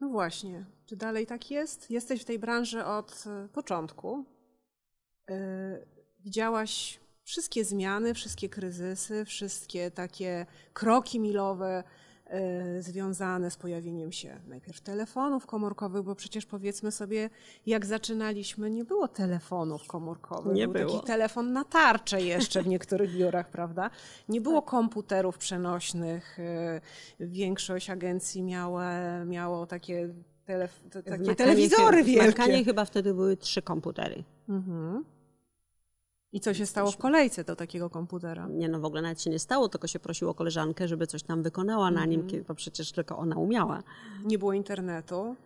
No 0.00 0.08
właśnie. 0.08 0.64
Czy 0.86 0.96
dalej 0.96 1.26
tak 1.26 1.50
jest? 1.50 1.90
Jesteś 1.90 2.22
w 2.22 2.24
tej 2.24 2.38
branży 2.38 2.84
od 2.84 3.24
początku. 3.52 4.24
Widziałaś 6.20 7.00
wszystkie 7.26 7.64
zmiany, 7.64 8.14
wszystkie 8.14 8.48
kryzysy, 8.48 9.24
wszystkie 9.24 9.90
takie 9.90 10.46
kroki 10.72 11.20
milowe 11.20 11.84
e, 12.26 12.82
związane 12.82 13.50
z 13.50 13.56
pojawieniem 13.56 14.12
się 14.12 14.40
najpierw 14.48 14.80
telefonów 14.80 15.46
komórkowych, 15.46 16.02
bo 16.02 16.14
przecież 16.14 16.46
powiedzmy 16.46 16.92
sobie, 16.92 17.30
jak 17.66 17.86
zaczynaliśmy, 17.86 18.70
nie 18.70 18.84
było 18.84 19.08
telefonów 19.08 19.86
komórkowych. 19.86 20.54
Nie 20.54 20.68
Był 20.68 20.86
było. 20.86 20.92
taki 20.94 21.06
telefon 21.06 21.52
na 21.52 21.64
tarczę 21.64 22.22
jeszcze 22.22 22.62
w 22.62 22.66
niektórych 22.66 23.16
biurach, 23.16 23.50
prawda? 23.50 23.90
Nie 24.28 24.40
było 24.40 24.62
komputerów 24.62 25.38
przenośnych. 25.38 26.38
e, 26.40 26.80
Większość 27.20 27.90
agencji 27.90 28.42
miała, 28.42 28.90
miało 29.24 29.66
takie, 29.66 30.14
telef- 30.48 31.02
takie 31.04 31.34
telewizory 31.34 32.04
chy- 32.04 32.12
W 32.22 32.26
Makanie 32.26 32.52
wielkie. 32.52 32.64
chyba 32.64 32.84
wtedy 32.84 33.14
były 33.14 33.36
trzy 33.36 33.62
komputery. 33.62 34.24
Mhm. 34.48 35.04
I 36.36 36.40
co 36.40 36.54
się 36.54 36.66
stało 36.66 36.90
w 36.90 36.96
kolejce 36.96 37.44
do 37.44 37.56
takiego 37.56 37.90
komputera? 37.90 38.48
Nie 38.48 38.68
no, 38.68 38.80
w 38.80 38.84
ogóle 38.84 39.02
nawet 39.02 39.22
się 39.22 39.30
nie 39.30 39.38
stało, 39.38 39.68
tylko 39.68 39.86
się 39.86 39.98
prosiło 39.98 40.34
koleżankę, 40.34 40.88
żeby 40.88 41.06
coś 41.06 41.22
tam 41.22 41.42
wykonała 41.42 41.90
na 41.90 42.04
nim, 42.06 42.26
kiedy- 42.26 42.44
bo 42.44 42.54
przecież 42.54 42.92
tylko 42.92 43.16
ona 43.18 43.36
umiała. 43.36 43.82
Nie 44.24 44.38
było 44.38 44.52
internetu. 44.52 45.36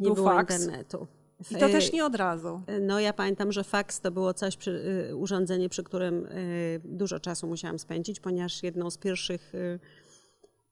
Nie 0.00 0.06
Był 0.06 0.14
było 0.14 0.28
faks. 0.28 0.60
internetu. 0.60 1.06
I 1.50 1.54
to 1.54 1.66
E, 1.66 1.70
też 1.70 1.92
nie 1.92 2.04
od 2.04 2.14
razu. 2.14 2.60
No 2.80 3.00
ja 3.00 3.12
pamiętam, 3.12 3.52
że 3.52 3.64
faks 3.64 4.00
to 4.00 4.10
było 4.10 4.34
coś, 4.34 4.56
przy, 4.56 4.70
y, 5.10 5.16
urządzenie, 5.16 5.68
przy 5.68 5.82
którym 5.82 6.26
y, 6.26 6.80
dużo 6.84 7.20
czasu 7.20 7.46
musiałam 7.46 7.78
spędzić, 7.78 8.20
ponieważ 8.20 8.62
jedną 8.62 8.90
z 8.90 8.98
pierwszych, 8.98 9.54
y, 9.54 9.78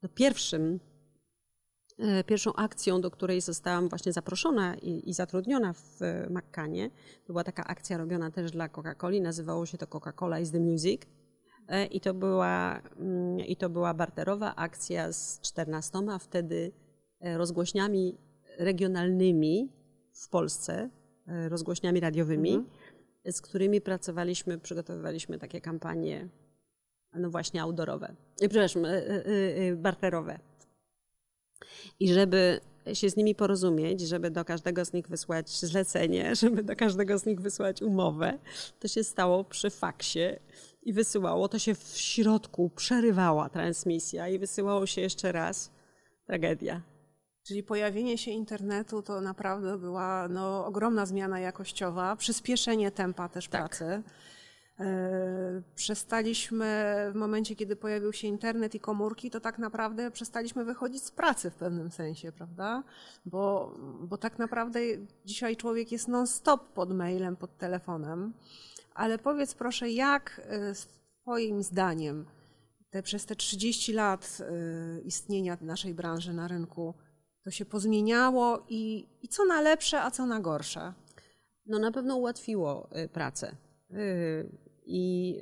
no 0.03 0.09
pierwszym, 0.15 0.75
y, 0.75 0.79
pierwszą 2.27 2.53
akcją, 2.53 3.01
do 3.01 3.11
której 3.11 3.41
zostałam 3.41 3.89
właśnie 3.89 4.13
zaproszona 4.13 4.77
i, 4.77 5.11
i 5.11 5.15
zatrudniona 5.15 5.73
w 5.73 6.03
y, 6.03 6.31
Maccanie, 6.31 6.91
to 7.27 7.33
była 7.33 7.45
taka 7.45 7.65
akcja 7.65 7.99
robiona 7.99 8.31
też 8.31 8.51
dla 8.51 8.69
Coca-Coli, 8.69 9.23
nazywało 9.23 9.67
się 9.67 9.79
to 9.79 9.87
Coca-Cola 9.87 10.43
is 10.43 10.51
the 10.51 10.61
Music. 10.61 11.03
E, 11.69 11.87
I 11.87 12.01
to, 12.01 12.15
była, 12.15 12.81
mm, 12.99 13.39
I 13.39 13.57
to 13.57 13.69
była 13.71 13.95
barterowa 13.95 14.55
akcja 14.57 15.13
z 15.13 15.41
14 15.41 15.99
wtedy 16.21 16.73
e, 17.21 17.39
rozgłośniami 17.39 18.19
regionalnymi 18.59 19.73
w 20.13 20.29
Polsce, 20.29 20.91
e, 21.27 21.49
rozgłośniami 21.49 22.01
radiowymi, 22.01 22.65
z 23.25 23.41
którymi 23.41 23.81
pracowaliśmy, 23.81 24.59
przygotowywaliśmy 24.59 25.39
takie 25.39 25.61
kampanie, 25.61 26.29
no 27.15 27.31
właśnie 27.31 27.63
outdoorowe, 27.63 28.15
e, 28.41 28.49
przepraszam, 28.49 28.85
e, 28.85 28.89
e, 28.89 29.25
e, 29.27 29.77
barterowe. 29.77 30.39
I 32.01 32.13
żeby 32.13 32.61
się 32.93 33.11
z 33.11 33.17
nimi 33.17 33.35
porozumieć, 33.35 34.01
żeby 34.01 34.31
do 34.31 34.45
każdego 34.45 34.85
z 34.85 34.93
nich 34.93 35.09
wysłać 35.09 35.51
zlecenie, 35.51 36.35
żeby 36.43 36.63
do 36.63 36.77
każdego 36.77 37.19
z 37.19 37.27
nich 37.27 37.41
wysłać 37.41 37.83
umowę, 37.83 38.39
to 38.81 38.89
się 38.89 39.05
stało 39.05 39.45
przy 39.45 39.71
faksie 39.71 40.29
i 40.83 40.93
wysyłało. 40.93 41.49
To 41.49 41.59
się 41.59 41.75
w 41.75 41.99
środku 41.99 42.71
przerywała 42.71 43.49
transmisja 43.49 44.29
i 44.29 44.39
wysyłało 44.39 44.87
się 44.87 45.01
jeszcze 45.01 45.33
raz. 45.33 45.71
Tragedia. 46.27 46.83
Czyli 47.47 47.63
pojawienie 47.63 48.19
się 48.19 48.31
internetu 48.31 49.03
to 49.03 49.21
naprawdę 49.21 49.79
była 49.79 50.29
no, 50.29 50.67
ogromna 50.67 51.07
zmiana 51.07 51.41
jakościowa, 51.41 52.17
przyspieszenie 52.17 52.91
tempa 52.91 53.29
też 53.29 53.49
Tak. 53.49 53.61
pracy. 53.61 54.03
E, 54.81 55.63
Przestaliśmy 55.75 56.95
w 57.13 57.15
momencie, 57.15 57.57
kiedy 57.57 57.77
pojawił 57.77 58.13
się 58.13 58.29
internet 58.29 58.75
i 58.75 58.81
komórki, 58.81 59.31
to 59.31 59.41
tak 59.41 59.59
naprawdę 59.59 60.11
przestaliśmy 60.11 60.65
wychodzić 60.65 61.03
z 61.03 61.11
pracy 61.11 61.51
w 61.51 61.55
pewnym 61.55 61.91
sensie, 61.91 62.33
prawda? 62.33 62.83
Bo, 63.25 63.75
bo 64.01 64.19
tak 64.19 64.39
naprawdę 64.39 64.81
dzisiaj 65.25 65.57
człowiek 65.57 65.93
jest 65.93 66.09
non-stop 66.09 66.73
pod 66.73 66.95
mailem, 66.95 67.37
pod 67.37 67.59
telefonem. 67.59 68.33
Ale 68.95 69.19
powiedz 69.19 69.55
proszę, 69.55 69.91
jak 69.91 70.41
e, 70.45 70.73
Twoim 71.23 71.63
zdaniem 71.63 72.27
te, 72.91 73.03
przez 73.03 73.27
te 73.27 73.37
30 73.37 73.93
lat 73.93 74.39
e, 74.41 75.01
istnienia 75.01 75.59
naszej 75.61 75.95
branży 75.95 76.33
na 76.33 76.49
rynku 76.49 76.95
to 77.45 77.51
się 77.51 77.65
pozmieniało 77.65 78.65
i, 78.69 79.07
i 79.23 79.29
co 79.29 79.45
na 79.45 79.61
lepsze, 79.61 80.03
a 80.03 80.11
co 80.11 80.27
na 80.27 80.41
gorsze? 80.41 80.93
No 81.67 81.79
na 81.79 81.93
pewno 81.93 82.17
ułatwiło 82.17 82.89
pracę. 83.13 83.57
I 84.87 85.37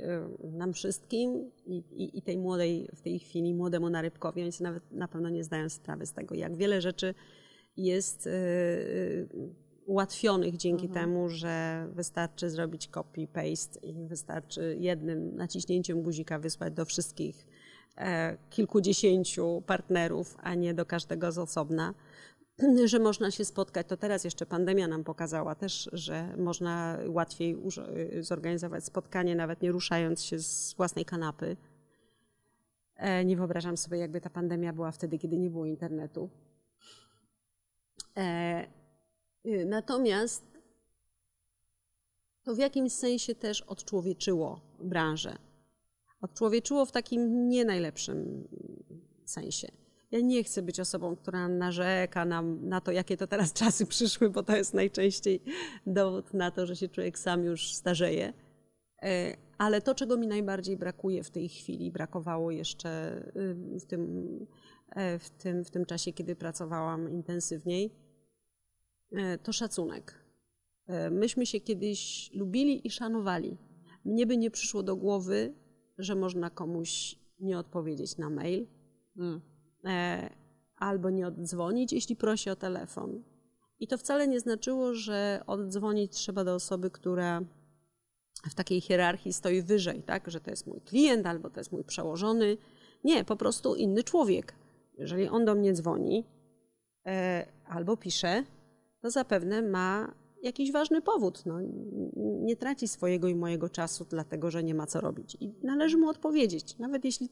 y, 0.44 0.52
nam 0.52 0.72
wszystkim, 0.72 1.50
i, 1.66 1.76
i, 1.76 2.18
i 2.18 2.22
tej 2.22 2.38
młodej, 2.38 2.88
w 2.94 3.00
tej 3.00 3.18
chwili 3.18 3.54
młodemu 3.54 3.90
narybkowi, 3.90 4.42
oni 4.42 4.52
sobie 4.52 4.70
nawet 4.70 4.92
na 4.92 5.08
pewno 5.08 5.28
nie 5.28 5.44
zdają 5.44 5.68
sprawy 5.68 6.06
z 6.06 6.12
tego, 6.12 6.34
jak 6.34 6.56
wiele 6.56 6.80
rzeczy 6.80 7.14
jest 7.76 8.26
y, 8.26 8.30
y, 8.30 9.28
ułatwionych 9.86 10.56
dzięki 10.56 10.88
temu, 10.88 11.28
że 11.28 11.86
wystarczy 11.92 12.50
zrobić 12.50 12.88
copy-paste 12.88 13.78
i 13.82 14.08
wystarczy 14.08 14.76
jednym 14.80 15.36
naciśnięciem 15.36 16.02
guzika 16.02 16.38
wysłać 16.38 16.74
do 16.74 16.84
wszystkich 16.84 17.46
e, 17.96 18.36
kilkudziesięciu 18.50 19.62
partnerów, 19.66 20.36
a 20.42 20.54
nie 20.54 20.74
do 20.74 20.86
każdego 20.86 21.32
z 21.32 21.38
osobna 21.38 21.94
że 22.84 22.98
można 22.98 23.30
się 23.30 23.44
spotkać. 23.44 23.86
To 23.86 23.96
teraz 23.96 24.24
jeszcze 24.24 24.46
pandemia 24.46 24.88
nam 24.88 25.04
pokazała 25.04 25.54
też, 25.54 25.90
że 25.92 26.36
można 26.36 26.98
łatwiej 27.06 27.56
urzo- 27.56 28.22
zorganizować 28.22 28.84
spotkanie, 28.84 29.36
nawet 29.36 29.62
nie 29.62 29.72
ruszając 29.72 30.22
się 30.24 30.38
z 30.38 30.74
własnej 30.74 31.04
kanapy. 31.04 31.56
E, 32.96 33.24
Nie 33.24 33.36
wyobrażam 33.36 33.76
sobie, 33.76 33.98
jakby 33.98 34.20
ta 34.20 34.30
pandemia 34.30 34.72
była 34.72 34.92
wtedy, 34.92 35.18
kiedy 35.18 35.38
nie 35.38 35.50
było 35.50 35.66
internetu. 35.66 36.30
E, 38.16 38.66
y, 39.46 39.64
Natomiast 39.66 40.44
to 42.42 42.54
w 42.54 42.58
jakimś 42.58 42.92
sensie 42.92 43.34
też 43.34 43.62
odczłowieczyło 43.62 44.60
branżę. 44.80 45.36
Odczłowieczyło 46.20 46.86
w 46.86 46.92
takim 46.92 47.48
nie 47.48 47.64
najlepszym 47.64 48.48
sensie. 49.24 49.83
Ja 50.14 50.20
nie 50.20 50.44
chcę 50.44 50.62
być 50.62 50.80
osobą, 50.80 51.16
która 51.16 51.48
narzeka 51.48 52.24
na, 52.24 52.42
na 52.42 52.80
to, 52.80 52.92
jakie 52.92 53.16
to 53.16 53.26
teraz 53.26 53.52
czasy 53.62 53.86
przyszły, 53.86 54.30
bo 54.30 54.42
to 54.42 54.56
jest 54.56 54.74
najczęściej 54.74 55.40
dowód 55.86 56.34
na 56.34 56.50
to, 56.50 56.66
że 56.66 56.76
się 56.76 56.88
człowiek 56.88 57.18
sam 57.18 57.44
już 57.44 57.72
starzeje. 57.72 58.32
E, 59.02 59.36
Ale 59.58 59.82
to, 59.82 59.94
czego 59.94 60.16
mi 60.16 60.26
najbardziej 60.26 60.76
brakuje 60.76 61.24
w 61.24 61.30
tej 61.30 61.48
chwili, 61.48 61.90
brakowało 61.90 62.50
jeszcze 62.50 63.18
y, 63.36 63.78
w 63.80 63.86
tym, 63.86 64.26
e, 64.90 65.18
w 65.18 65.30
tym, 65.30 65.64
w 65.64 65.70
tym 65.70 65.86
czasie, 65.86 66.12
kiedy 66.12 66.36
pracowałam 66.36 67.10
intensywniej, 67.10 67.90
e, 69.12 69.38
to 69.38 69.52
szacunek. 69.52 70.24
Myśmy 71.10 71.46
się 71.46 71.60
kiedyś 71.60 72.30
lubili 72.34 72.86
i 72.86 72.90
szanowali. 72.90 73.56
Mnie 74.04 74.26
by 74.26 74.36
nie 74.36 74.50
przyszło 74.50 74.82
do 74.82 74.96
głowy, 74.96 75.54
że 75.98 76.14
można 76.14 76.50
komuś 76.50 77.18
nie 77.40 77.58
odpowiedzieć 77.58 78.18
na 78.18 78.30
mail 78.30 78.66
mm. 79.16 79.53
E, 79.84 80.30
albo 80.76 81.10
nie 81.10 81.26
oddzwonić, 81.26 81.92
jeśli 81.92 82.16
prosi 82.16 82.50
o 82.50 82.56
telefon. 82.56 83.22
I 83.80 83.86
to 83.86 83.98
wcale 83.98 84.28
nie 84.28 84.40
znaczyło, 84.40 84.94
że 84.94 85.42
oddzwonić 85.46 86.12
trzeba 86.12 86.44
do 86.44 86.54
osoby, 86.54 86.90
która 86.90 87.40
w 88.50 88.54
takiej 88.54 88.80
hierarchii 88.80 89.32
stoi 89.32 89.62
wyżej, 89.62 90.02
tak? 90.02 90.30
że 90.30 90.40
to 90.40 90.50
jest 90.50 90.66
mój 90.66 90.80
klient 90.80 91.26
albo 91.26 91.50
to 91.50 91.60
jest 91.60 91.72
mój 91.72 91.84
przełożony. 91.84 92.56
Nie, 93.04 93.24
po 93.24 93.36
prostu 93.36 93.74
inny 93.74 94.04
człowiek. 94.04 94.54
Jeżeli 94.98 95.28
on 95.28 95.44
do 95.44 95.54
mnie 95.54 95.72
dzwoni 95.72 96.24
e, 97.06 97.46
albo 97.66 97.96
pisze, 97.96 98.44
to 99.00 99.10
zapewne 99.10 99.62
ma 99.62 100.14
jakiś 100.42 100.72
ważny 100.72 101.02
powód. 101.02 101.46
No, 101.46 101.58
nie 102.16 102.56
traci 102.56 102.88
swojego 102.88 103.28
i 103.28 103.34
mojego 103.34 103.68
czasu, 103.68 104.06
dlatego 104.10 104.50
że 104.50 104.64
nie 104.64 104.74
ma 104.74 104.86
co 104.86 105.00
robić. 105.00 105.36
I 105.40 105.54
należy 105.62 105.96
mu 105.96 106.08
odpowiedzieć, 106.08 106.78
nawet 106.78 107.04
jeśli 107.04 107.28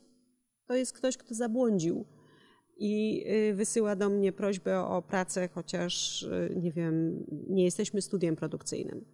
to 0.66 0.74
jest 0.74 0.92
ktoś, 0.92 1.16
kto 1.16 1.34
zabłądził 1.34 2.04
i 2.76 3.24
y, 3.50 3.54
wysyła 3.54 3.96
do 3.96 4.08
mnie 4.08 4.32
prośbę 4.32 4.80
o 4.80 5.02
pracę, 5.02 5.48
chociaż 5.48 6.22
y, 6.22 6.54
nie 6.56 6.72
wiem, 6.72 7.26
nie 7.48 7.64
jesteśmy 7.64 8.02
studiem 8.02 8.36
produkcyjnym. 8.36 9.04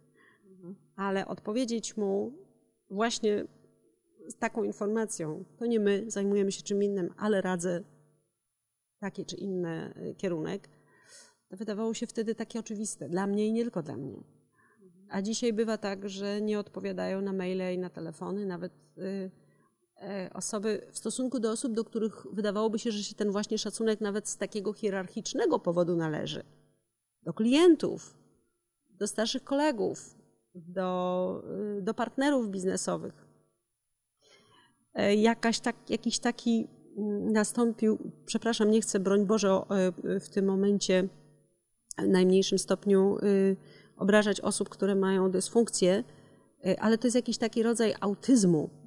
Mhm. 0.51 0.75
Ale 0.95 1.27
odpowiedzieć 1.27 1.97
mu 1.97 2.33
właśnie 2.89 3.47
z 4.27 4.35
taką 4.37 4.63
informacją, 4.63 5.45
to 5.57 5.65
nie 5.65 5.79
my 5.79 6.03
zajmujemy 6.07 6.51
się 6.51 6.63
czym 6.63 6.83
innym, 6.83 7.13
ale 7.17 7.41
radzę 7.41 7.83
taki 8.99 9.25
czy 9.25 9.35
inny 9.35 9.93
y, 9.97 10.15
kierunek, 10.15 10.69
to 11.49 11.57
wydawało 11.57 11.93
się 11.93 12.07
wtedy 12.07 12.35
takie 12.35 12.59
oczywiste. 12.59 13.09
Dla 13.09 13.27
mnie 13.27 13.47
i 13.47 13.53
nie 13.53 13.63
tylko 13.63 13.83
dla 13.83 13.97
mnie. 13.97 14.23
A 15.09 15.21
dzisiaj 15.21 15.53
bywa 15.53 15.77
tak, 15.77 16.09
że 16.09 16.41
nie 16.41 16.59
odpowiadają 16.59 17.21
na 17.21 17.33
maile 17.33 17.73
i 17.75 17.77
na 17.77 17.89
telefony, 17.89 18.45
nawet 18.45 18.73
osoby 20.33 20.87
w 20.91 20.97
stosunku 20.97 21.39
do 21.39 21.51
osób, 21.51 21.73
do 21.73 21.83
których 21.83 22.27
wydawałoby 22.33 22.79
się, 22.79 22.91
że 22.91 23.03
się 23.03 23.15
ten 23.15 23.31
właśnie 23.31 23.57
szacunek 23.57 24.01
nawet 24.01 24.27
z 24.27 24.37
takiego 24.37 24.73
hierarchicznego 24.73 25.59
powodu 25.59 25.95
należy. 25.95 26.43
Do 27.23 27.33
klientów, 27.33 28.17
do 28.89 29.07
starszych 29.07 29.43
kolegów, 29.43 30.15
do, 30.55 31.43
y, 31.77 31.81
do 31.81 31.93
partnerów 31.93 32.49
biznesowych. 32.49 33.27
E, 34.93 35.15
jakaś 35.15 35.59
tak, 35.59 35.89
jakiś 35.89 36.19
taki 36.19 36.67
mm, 36.97 37.31
nastąpił, 37.31 38.11
przepraszam, 38.25 38.71
nie 38.71 38.81
chcę, 38.81 38.99
broń 38.99 39.25
Boże, 39.25 39.49
e, 39.49 40.19
w 40.19 40.29
tym 40.29 40.45
momencie 40.45 41.09
najmniejszym 42.07 42.59
stopniu 42.59 43.17
y, 43.23 43.57
obrażać 43.97 44.41
osób, 44.41 44.69
które 44.69 44.95
mają 44.95 45.31
dysfunkcję, 45.31 46.03
y, 46.67 46.79
ale 46.79 46.97
to 46.97 47.07
jest 47.07 47.15
jakiś 47.15 47.37
taki 47.37 47.63
rodzaj 47.63 47.95
autyzmu 47.99 48.69
e, 48.69 48.78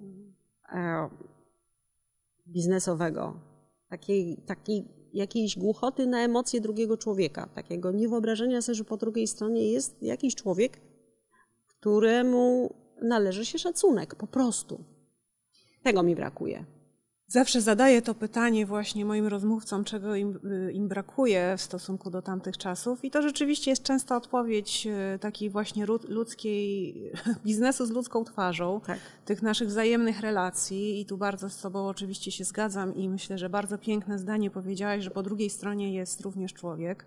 biznesowego, 2.47 3.41
takiej, 3.89 4.37
takiej 4.47 4.85
jakiejś 5.13 5.59
głuchoty 5.59 6.07
na 6.07 6.25
emocje 6.25 6.61
drugiego 6.61 6.97
człowieka, 6.97 7.49
takiego 7.55 7.93
niewyobrażenia 7.93 8.63
sobie, 8.63 8.75
że 8.75 8.85
po 8.85 8.97
drugiej 8.97 9.27
stronie 9.27 9.73
jest 9.73 10.03
jakiś 10.03 10.35
człowiek, 10.35 10.81
któremu 11.67 12.75
należy 13.03 13.47
się 13.47 13.59
szacunek, 13.59 14.15
po 14.15 14.27
prostu. 14.27 14.85
Tego 15.83 16.03
mi 16.03 16.17
brakuje. 16.17 16.65
Zawsze 17.27 17.61
zadaję 17.61 18.03
to 18.03 18.15
pytanie 18.15 18.67
właśnie 18.67 19.05
moim 19.05 19.27
rozmówcom, 19.27 19.85
czego 19.85 20.15
im, 20.15 20.39
y, 20.69 20.73
im, 20.73 20.89
brakuje 20.89 21.55
w 21.59 21.63
stosunku 21.63 22.11
do 22.11 22.23
tamtych 22.23 22.59
czasów. 22.59 23.05
I 23.05 23.11
to 23.11 23.23
rzeczywiście 23.23 23.71
jest 23.71 23.83
często 23.83 24.17
odpowiedź 24.17 24.87
y, 25.15 25.19
takiej 25.19 25.51
właśnie 25.51 25.87
ludzkiej, 26.09 26.95
biznesu 27.47 27.87
z 27.87 27.91
ludzką 27.91 28.25
twarzą, 28.25 28.81
tak. 28.87 28.99
tych 29.25 29.43
naszych 29.43 29.69
wzajemnych 29.69 30.21
relacji. 30.21 31.01
I 31.01 31.07
tu 31.07 31.17
bardzo 31.17 31.51
z 31.51 31.61
Tobą 31.61 31.89
oczywiście 31.89 32.33
się 32.33 32.45
zgadzam 32.45 32.95
i 32.95 33.09
myślę, 33.09 33.39
że 33.39 33.49
bardzo 33.49 33.79
piękne 33.79 34.19
zdanie 34.19 34.51
powiedziałaś, 34.51 35.05
że 35.05 35.11
po 35.11 35.23
drugiej 35.23 35.51
stronie 35.51 35.95
jest 35.95 36.21
również 36.21 36.53
człowiek. 36.53 37.07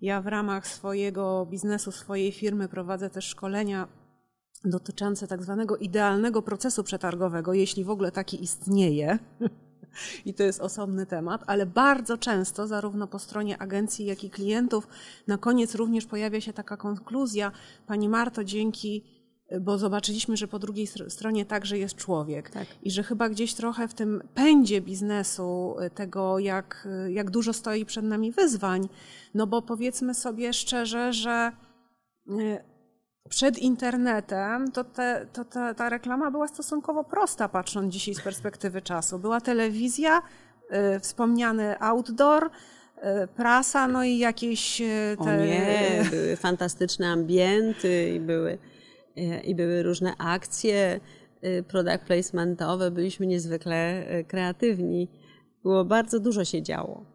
Ja 0.00 0.20
w 0.20 0.26
ramach 0.26 0.66
swojego 0.66 1.46
biznesu, 1.50 1.92
swojej 1.92 2.32
firmy 2.32 2.68
prowadzę 2.68 3.10
też 3.10 3.24
szkolenia 3.24 3.88
dotyczące 4.64 5.26
tak 5.26 5.42
zwanego 5.42 5.76
idealnego 5.76 6.42
procesu 6.42 6.84
przetargowego, 6.84 7.54
jeśli 7.54 7.84
w 7.84 7.90
ogóle 7.90 8.12
taki 8.12 8.42
istnieje. 8.44 9.18
I 10.26 10.34
to 10.34 10.42
jest 10.42 10.60
osobny 10.60 11.06
temat, 11.06 11.44
ale 11.46 11.66
bardzo 11.66 12.18
często, 12.18 12.66
zarówno 12.66 13.06
po 13.06 13.18
stronie 13.18 13.58
agencji, 13.58 14.06
jak 14.06 14.24
i 14.24 14.30
klientów, 14.30 14.88
na 15.26 15.38
koniec 15.38 15.74
również 15.74 16.06
pojawia 16.06 16.40
się 16.40 16.52
taka 16.52 16.76
konkluzja: 16.76 17.52
Pani 17.86 18.08
Marto, 18.08 18.44
dzięki, 18.44 19.04
bo 19.60 19.78
zobaczyliśmy, 19.78 20.36
że 20.36 20.48
po 20.48 20.58
drugiej 20.58 20.86
stronie 21.08 21.46
także 21.46 21.78
jest 21.78 21.94
człowiek. 21.94 22.50
Tak. 22.50 22.66
I 22.82 22.90
że 22.90 23.02
chyba 23.02 23.28
gdzieś 23.28 23.54
trochę 23.54 23.88
w 23.88 23.94
tym 23.94 24.22
pędzie 24.34 24.80
biznesu, 24.80 25.76
y, 25.86 25.90
tego 25.90 26.38
jak, 26.38 26.88
y, 27.06 27.12
jak 27.12 27.30
dużo 27.30 27.52
stoi 27.52 27.84
przed 27.84 28.04
nami 28.04 28.32
wyzwań, 28.32 28.88
no 29.34 29.46
bo 29.46 29.62
powiedzmy 29.62 30.14
sobie 30.14 30.52
szczerze, 30.52 31.12
że 31.12 31.52
y, 32.30 32.71
przed 33.28 33.58
internetem, 33.58 34.72
to, 34.72 34.84
te, 34.84 35.26
to 35.32 35.44
te, 35.44 35.74
ta 35.74 35.88
reklama 35.88 36.30
była 36.30 36.48
stosunkowo 36.48 37.04
prosta, 37.04 37.48
patrząc 37.48 37.92
dzisiaj 37.92 38.14
z 38.14 38.20
perspektywy 38.20 38.82
czasu. 38.82 39.18
Była 39.18 39.40
telewizja, 39.40 40.22
y, 40.96 41.00
wspomniany 41.00 41.80
outdoor, 41.80 42.44
y, 42.44 42.50
prasa, 43.36 43.88
no 43.88 44.04
i 44.04 44.18
jakieś 44.18 44.80
y, 44.80 45.16
te... 45.24 45.42
O 45.42 45.44
nie, 45.44 46.04
były 46.10 46.36
fantastyczne 46.36 47.08
ambienty 47.08 48.12
i 48.14 48.20
były, 48.20 48.58
y, 49.18 49.40
i 49.44 49.54
były 49.54 49.82
różne 49.82 50.16
akcje 50.18 51.00
y, 51.44 51.62
product 51.62 52.04
placementowe. 52.06 52.90
Byliśmy 52.90 53.26
niezwykle 53.26 54.06
kreatywni. 54.28 55.08
Było 55.62 55.84
bardzo 55.84 56.20
dużo 56.20 56.44
się 56.44 56.62
działo. 56.62 57.11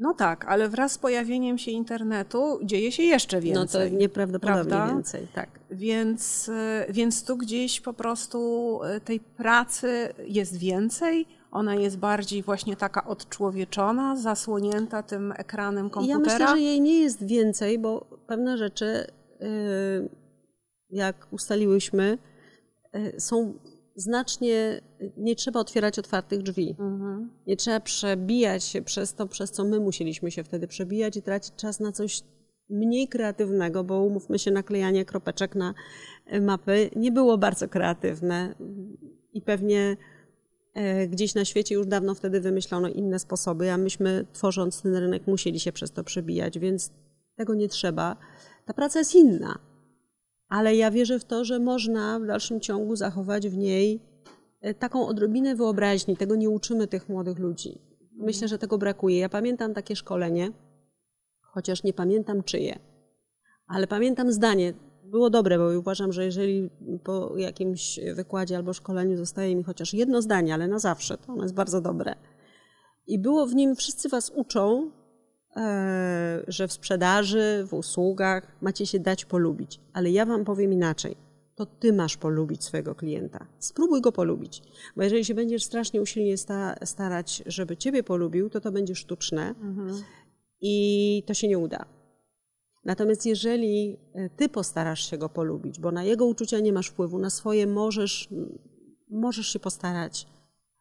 No 0.00 0.14
tak, 0.14 0.44
ale 0.44 0.68
wraz 0.68 0.92
z 0.92 0.98
pojawieniem 0.98 1.58
się 1.58 1.70
internetu 1.70 2.58
dzieje 2.62 2.92
się 2.92 3.02
jeszcze 3.02 3.40
więcej. 3.40 3.82
No 3.82 3.90
to 3.90 3.96
nieprawdopodobnie 3.96 4.64
prawda? 4.64 4.94
więcej, 4.94 5.26
tak. 5.34 5.48
Więc, 5.70 6.48
e, 6.48 6.86
więc 6.90 7.24
tu 7.24 7.36
gdzieś 7.36 7.80
po 7.80 7.92
prostu 7.92 8.80
e, 8.84 9.00
tej 9.00 9.20
pracy 9.20 10.14
jest 10.26 10.56
więcej, 10.56 11.26
ona 11.50 11.74
jest 11.74 11.98
bardziej 11.98 12.42
właśnie 12.42 12.76
taka 12.76 13.04
odczłowieczona, 13.04 14.16
zasłonięta 14.16 15.02
tym 15.02 15.32
ekranem 15.36 15.90
komputera. 15.90 16.18
Ja 16.18 16.38
myślę, 16.38 16.48
że 16.48 16.60
jej 16.60 16.80
nie 16.80 17.00
jest 17.00 17.26
więcej, 17.26 17.78
bo 17.78 18.06
pewne 18.26 18.58
rzeczy, 18.58 18.84
e, 18.84 19.06
jak 20.90 21.26
ustaliłyśmy, 21.30 22.18
są 23.18 23.54
znacznie 24.00 24.80
nie 25.16 25.36
trzeba 25.36 25.60
otwierać 25.60 25.98
otwartych 25.98 26.42
drzwi. 26.42 26.70
Mhm. 26.70 27.30
Nie 27.46 27.56
trzeba 27.56 27.80
przebijać 27.80 28.64
się 28.64 28.82
przez 28.82 29.14
to, 29.14 29.26
przez 29.26 29.50
co 29.50 29.64
my 29.64 29.80
musieliśmy 29.80 30.30
się 30.30 30.44
wtedy 30.44 30.66
przebijać 30.66 31.16
i 31.16 31.22
tracić 31.22 31.54
czas 31.56 31.80
na 31.80 31.92
coś 31.92 32.22
mniej 32.70 33.08
kreatywnego, 33.08 33.84
bo 33.84 34.02
umówmy 34.02 34.38
się, 34.38 34.50
naklejanie 34.50 35.04
kropeczek 35.04 35.54
na 35.54 35.74
mapy 36.40 36.90
nie 36.96 37.12
było 37.12 37.38
bardzo 37.38 37.68
kreatywne 37.68 38.54
i 39.32 39.42
pewnie 39.42 39.96
e, 40.74 41.06
gdzieś 41.06 41.34
na 41.34 41.44
świecie 41.44 41.74
już 41.74 41.86
dawno 41.86 42.14
wtedy 42.14 42.40
wymyślono 42.40 42.88
inne 42.88 43.18
sposoby, 43.18 43.70
a 43.70 43.78
myśmy 43.78 44.26
tworząc 44.32 44.82
ten 44.82 44.96
rynek 44.96 45.26
musieli 45.26 45.60
się 45.60 45.72
przez 45.72 45.92
to 45.92 46.04
przebijać, 46.04 46.58
więc 46.58 46.90
tego 47.36 47.54
nie 47.54 47.68
trzeba. 47.68 48.16
Ta 48.66 48.74
praca 48.74 48.98
jest 48.98 49.14
inna 49.14 49.69
ale 50.50 50.76
ja 50.76 50.90
wierzę 50.90 51.18
w 51.18 51.24
to, 51.24 51.44
że 51.44 51.58
można 51.58 52.20
w 52.20 52.26
dalszym 52.26 52.60
ciągu 52.60 52.96
zachować 52.96 53.48
w 53.48 53.56
niej 53.56 54.00
e, 54.60 54.74
taką 54.74 55.06
odrobinę 55.06 55.54
wyobraźni. 55.56 56.16
Tego 56.16 56.36
nie 56.36 56.50
uczymy 56.50 56.86
tych 56.86 57.08
młodych 57.08 57.38
ludzi. 57.38 57.78
Myślę, 58.12 58.48
że 58.48 58.58
tego 58.58 58.78
brakuje. 58.78 59.18
Ja 59.18 59.28
pamiętam 59.28 59.74
takie 59.74 59.96
szkolenie, 59.96 60.52
chociaż 61.40 61.82
nie 61.82 61.92
pamiętam 61.92 62.42
czyje, 62.42 62.78
ale 63.66 63.86
pamiętam 63.86 64.32
zdanie. 64.32 64.74
Było 65.04 65.30
dobre, 65.30 65.58
bo 65.58 65.78
uważam, 65.78 66.12
że 66.12 66.24
jeżeli 66.24 66.70
po 67.04 67.36
jakimś 67.36 68.00
wykładzie 68.14 68.56
albo 68.56 68.72
szkoleniu 68.72 69.16
zostaje 69.16 69.56
mi 69.56 69.62
chociaż 69.62 69.94
jedno 69.94 70.22
zdanie, 70.22 70.54
ale 70.54 70.68
na 70.68 70.78
zawsze, 70.78 71.18
to 71.18 71.32
ono 71.32 71.42
jest 71.42 71.54
bardzo 71.54 71.80
dobre. 71.80 72.14
I 73.06 73.18
było 73.18 73.46
w 73.46 73.54
nim, 73.54 73.76
wszyscy 73.76 74.08
was 74.08 74.30
uczą, 74.34 74.90
że 76.48 76.68
w 76.68 76.72
sprzedaży, 76.72 77.64
w 77.68 77.74
usługach 77.74 78.56
macie 78.60 78.86
się 78.86 78.98
dać 78.98 79.24
polubić. 79.24 79.80
Ale 79.92 80.10
ja 80.10 80.26
Wam 80.26 80.44
powiem 80.44 80.72
inaczej. 80.72 81.16
To 81.54 81.66
Ty 81.66 81.92
masz 81.92 82.16
polubić 82.16 82.64
swojego 82.64 82.94
klienta. 82.94 83.46
Spróbuj 83.58 84.00
go 84.00 84.12
polubić. 84.12 84.62
Bo 84.96 85.02
jeżeli 85.02 85.24
się 85.24 85.34
będziesz 85.34 85.64
strasznie 85.64 86.00
usilnie 86.00 86.34
starać, 86.84 87.42
żeby 87.46 87.76
Ciebie 87.76 88.02
polubił, 88.02 88.50
to 88.50 88.60
to 88.60 88.72
będzie 88.72 88.94
sztuczne 88.94 89.48
mhm. 89.48 90.02
i 90.60 91.22
to 91.26 91.34
się 91.34 91.48
nie 91.48 91.58
uda. 91.58 91.84
Natomiast 92.84 93.26
jeżeli 93.26 93.96
e, 94.14 94.30
Ty 94.30 94.48
postarasz 94.48 95.10
się 95.10 95.18
go 95.18 95.28
polubić, 95.28 95.80
bo 95.80 95.92
na 95.92 96.04
jego 96.04 96.26
uczucia 96.26 96.60
nie 96.60 96.72
masz 96.72 96.86
wpływu, 96.86 97.18
na 97.18 97.30
swoje 97.30 97.66
możesz, 97.66 98.28
możesz 99.10 99.46
się 99.46 99.58
postarać, 99.58 100.26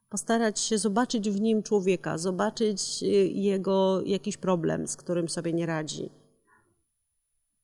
postarać 0.09 0.59
się 0.59 0.77
zobaczyć 0.77 1.29
w 1.29 1.41
nim 1.41 1.63
człowieka, 1.63 2.17
zobaczyć 2.17 3.03
y, 3.03 3.05
jego 3.27 4.01
jakiś 4.05 4.37
problem, 4.37 4.87
z 4.87 4.95
którym 4.95 5.29
sobie 5.29 5.53
nie 5.53 5.65
radzi. 5.65 6.09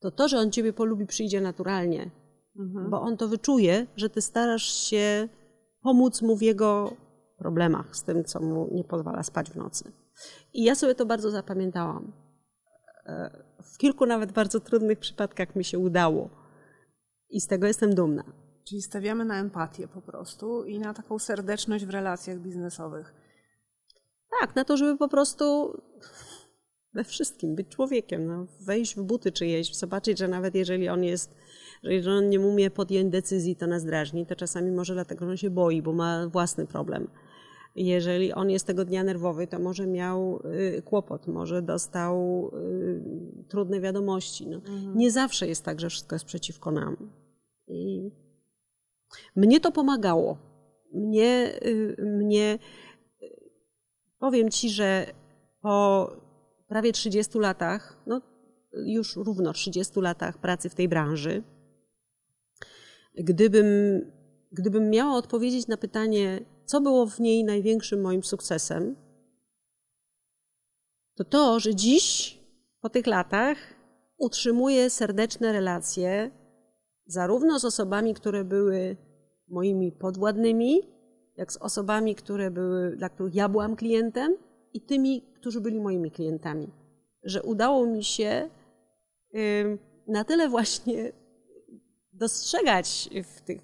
to 0.00 0.10
to, 0.10 0.28
że 0.28 0.38
on 0.38 0.50
ciebie 0.50 0.72
polubi, 0.72 1.06
przyjdzie 1.06 1.40
naturalnie, 1.40 2.10
mhm. 2.58 2.90
bo 2.90 3.00
on 3.00 3.16
to 3.16 3.28
wyczuje, 3.28 3.86
że 3.96 4.10
ty 4.10 4.22
starasz 4.22 4.74
się 4.74 5.28
pomóc 5.82 6.22
mu 6.22 6.36
w 6.36 6.42
jego 6.42 6.92
problemach, 7.38 7.96
z 7.96 8.02
tym, 8.02 8.24
co 8.24 8.40
mu 8.40 8.68
nie 8.72 8.84
pozwala 8.84 9.22
spać 9.22 9.50
w 9.50 9.56
nocy. 9.56 9.92
I 10.54 10.64
ja 10.64 10.74
sobie 10.74 10.94
to 10.94 11.06
bardzo 11.06 11.30
zapamiętałam. 11.30 12.12
E, 13.06 13.42
w 13.62 13.78
kilku 13.78 14.06
nawet 14.06 14.32
bardzo 14.32 14.60
trudnych 14.60 14.98
przypadkach 14.98 15.56
mi 15.56 15.64
się 15.64 15.78
udało. 15.78 16.30
I 17.30 17.40
z 17.40 17.46
tego 17.46 17.66
jestem 17.66 17.94
dumna. 17.94 18.45
Czyli 18.68 18.82
stawiamy 18.82 19.24
na 19.24 19.40
empatię 19.40 19.88
po 19.88 20.02
prostu 20.02 20.64
i 20.64 20.78
na 20.78 20.94
taką 20.94 21.18
serdeczność 21.18 21.86
w 21.86 21.90
relacjach 21.90 22.38
biznesowych. 22.38 23.14
Tak, 24.40 24.56
na 24.56 24.64
to, 24.64 24.76
żeby 24.76 24.98
po 24.98 25.08
prostu 25.08 25.76
we 26.94 27.04
wszystkim 27.04 27.54
być 27.54 27.68
człowiekiem, 27.68 28.26
no, 28.26 28.46
wejść 28.60 28.96
w 28.96 29.02
buty 29.02 29.32
czyjeś, 29.32 29.76
zobaczyć, 29.76 30.18
że 30.18 30.28
nawet 30.28 30.54
jeżeli 30.54 30.88
on 30.88 31.04
jest, 31.04 31.34
jeżeli 31.82 32.18
on 32.18 32.28
nie 32.28 32.40
umie 32.40 32.70
podjąć 32.70 33.12
decyzji, 33.12 33.56
to 33.56 33.66
nas 33.66 33.84
drażni, 33.84 34.26
to 34.26 34.36
czasami 34.36 34.70
może 34.70 34.94
dlatego, 34.94 35.24
że 35.24 35.30
on 35.30 35.36
się 35.36 35.50
boi, 35.50 35.82
bo 35.82 35.92
ma 35.92 36.28
własny 36.28 36.66
problem. 36.66 37.08
Jeżeli 37.76 38.32
on 38.32 38.50
jest 38.50 38.66
tego 38.66 38.84
dnia 38.84 39.04
nerwowy, 39.04 39.46
to 39.46 39.58
może 39.58 39.86
miał 39.86 40.40
y, 40.78 40.82
kłopot, 40.82 41.26
może 41.26 41.62
dostał 41.62 42.50
y, 42.54 43.44
trudne 43.48 43.80
wiadomości. 43.80 44.46
No. 44.46 44.56
Mhm. 44.56 44.98
Nie 44.98 45.10
zawsze 45.10 45.48
jest 45.48 45.64
tak, 45.64 45.80
że 45.80 45.90
wszystko 45.90 46.14
jest 46.14 46.24
przeciwko 46.24 46.70
nam. 46.70 46.96
I 47.68 48.10
mnie 49.36 49.60
to 49.60 49.72
pomagało. 49.72 50.38
Mnie, 50.92 51.58
y, 51.66 51.96
mnie 51.98 52.58
powiem 54.18 54.50
ci, 54.50 54.70
że 54.70 55.06
po 55.60 56.10
prawie 56.68 56.92
30 56.92 57.38
latach, 57.38 58.02
no 58.06 58.20
już 58.86 59.16
równo 59.16 59.52
30 59.52 60.00
latach 60.00 60.38
pracy 60.38 60.68
w 60.68 60.74
tej 60.74 60.88
branży, 60.88 61.42
gdybym, 63.14 63.66
gdybym 64.52 64.90
miała 64.90 65.16
odpowiedzieć 65.16 65.66
na 65.66 65.76
pytanie, 65.76 66.40
co 66.64 66.80
było 66.80 67.06
w 67.06 67.20
niej 67.20 67.44
największym 67.44 68.00
moim 68.00 68.24
sukcesem, 68.24 68.96
to 71.14 71.24
to, 71.24 71.60
że 71.60 71.74
dziś, 71.74 72.38
po 72.80 72.88
tych 72.88 73.06
latach, 73.06 73.58
utrzymuję 74.18 74.90
serdeczne 74.90 75.52
relacje 75.52 76.30
zarówno 77.06 77.58
z 77.58 77.64
osobami, 77.64 78.14
które 78.14 78.44
były 78.44 78.96
moimi 79.48 79.92
podwładnymi, 79.92 80.82
jak 81.36 81.52
z 81.52 81.56
osobami, 81.56 82.14
które 82.14 82.50
były, 82.50 82.96
dla 82.96 83.08
których 83.08 83.34
ja 83.34 83.48
byłam 83.48 83.76
klientem 83.76 84.36
i 84.72 84.80
tymi, 84.80 85.22
którzy 85.34 85.60
byli 85.60 85.80
moimi 85.80 86.10
klientami. 86.10 86.68
Że 87.22 87.42
udało 87.42 87.86
mi 87.86 88.04
się 88.04 88.50
na 90.06 90.24
tyle 90.24 90.48
właśnie 90.48 91.12
dostrzegać 92.12 93.08
w 93.24 93.40
tych, 93.40 93.60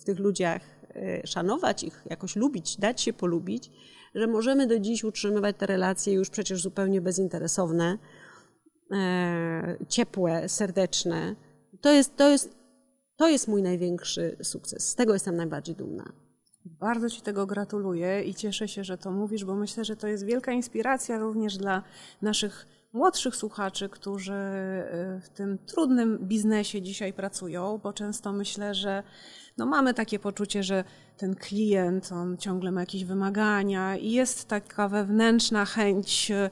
w 0.00 0.04
tych 0.04 0.18
ludziach, 0.18 0.62
y, 0.96 1.26
szanować 1.26 1.84
ich, 1.84 2.02
jakoś 2.10 2.36
lubić, 2.36 2.76
dać 2.76 3.00
się 3.00 3.12
polubić, 3.12 3.70
że 4.14 4.26
możemy 4.26 4.66
do 4.66 4.78
dziś 4.78 5.04
utrzymywać 5.04 5.56
te 5.58 5.66
relacje 5.66 6.12
już 6.12 6.30
przecież 6.30 6.62
zupełnie 6.62 7.00
bezinteresowne, 7.00 7.98
e, 8.92 9.76
ciepłe, 9.88 10.48
serdeczne. 10.48 11.36
To 11.80 11.92
jest, 11.92 12.16
to 12.16 12.28
jest, 12.28 12.56
to 13.16 13.28
jest 13.28 13.48
mój 13.48 13.62
największy 13.62 14.36
sukces. 14.42 14.88
Z 14.88 14.94
tego 14.94 15.12
jestem 15.12 15.36
najbardziej 15.36 15.76
dumna. 15.76 16.12
Bardzo 16.64 17.10
Ci 17.10 17.20
tego 17.20 17.46
gratuluję 17.46 18.22
i 18.22 18.34
cieszę 18.34 18.68
się, 18.68 18.84
że 18.84 18.98
to 18.98 19.10
mówisz, 19.10 19.44
bo 19.44 19.54
myślę, 19.54 19.84
że 19.84 19.96
to 19.96 20.06
jest 20.08 20.24
wielka 20.24 20.52
inspiracja 20.52 21.18
również 21.18 21.56
dla 21.56 21.82
naszych 22.22 22.66
młodszych 22.92 23.36
słuchaczy, 23.36 23.88
którzy 23.88 24.32
y, 24.32 25.20
w 25.20 25.28
tym 25.28 25.58
trudnym 25.58 26.18
biznesie 26.22 26.82
dzisiaj 26.82 27.12
pracują, 27.12 27.78
bo 27.78 27.92
często 27.92 28.32
myślę, 28.32 28.74
że 28.74 29.02
no 29.56 29.66
mamy 29.66 29.94
takie 29.94 30.18
poczucie, 30.18 30.62
że 30.62 30.84
ten 31.16 31.34
klient, 31.34 32.12
on 32.12 32.36
ciągle 32.36 32.72
ma 32.72 32.80
jakieś 32.80 33.04
wymagania 33.04 33.96
i 33.96 34.10
jest 34.10 34.48
taka 34.48 34.88
wewnętrzna 34.88 35.64
chęć, 35.64 36.30
y, 36.30 36.50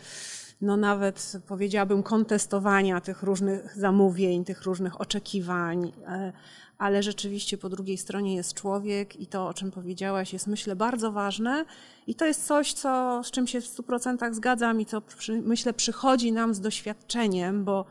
no 0.62 0.76
nawet 0.76 1.32
powiedziałabym, 1.46 2.02
kontestowania 2.02 3.00
tych 3.00 3.22
różnych 3.22 3.76
zamówień, 3.76 4.44
tych 4.44 4.62
różnych 4.62 5.00
oczekiwań. 5.00 5.84
Y, 5.84 6.32
ale 6.78 7.02
rzeczywiście 7.02 7.58
po 7.58 7.68
drugiej 7.68 7.98
stronie 7.98 8.34
jest 8.34 8.54
człowiek 8.54 9.16
i 9.16 9.26
to, 9.26 9.46
o 9.48 9.54
czym 9.54 9.70
powiedziałaś, 9.70 10.32
jest 10.32 10.46
myślę 10.46 10.76
bardzo 10.76 11.12
ważne 11.12 11.64
i 12.06 12.14
to 12.14 12.26
jest 12.26 12.46
coś, 12.46 12.72
co, 12.72 13.20
z 13.24 13.30
czym 13.30 13.46
się 13.46 13.60
w 13.60 13.64
100% 13.64 14.34
zgadzam 14.34 14.80
i 14.80 14.86
co 14.86 15.00
przy, 15.00 15.42
myślę 15.42 15.72
przychodzi 15.72 16.32
nam 16.32 16.54
z 16.54 16.60
doświadczeniem, 16.60 17.64
bo 17.64 17.84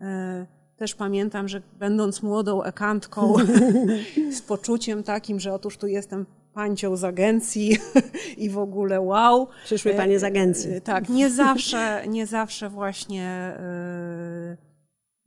e, 0.00 0.46
też 0.76 0.94
pamiętam, 0.94 1.48
że 1.48 1.62
będąc 1.78 2.22
młodą 2.22 2.62
ekantką 2.62 3.34
z 4.38 4.42
poczuciem 4.42 5.02
takim, 5.02 5.40
że 5.40 5.54
otóż 5.54 5.76
tu 5.76 5.86
jestem 5.86 6.26
pancią 6.60 6.96
z 6.96 7.04
agencji 7.04 7.76
i 8.44 8.50
w 8.50 8.58
ogóle 8.58 9.00
wow. 9.00 9.48
Przyszły 9.64 9.94
panie 9.94 10.18
z 10.18 10.24
agencji. 10.24 10.70
E, 10.70 10.80
tak, 10.80 11.08
nie 11.08 11.30
zawsze, 11.30 12.04
nie 12.08 12.26
zawsze 12.26 12.70
właśnie 12.70 13.26
e, 13.26 14.56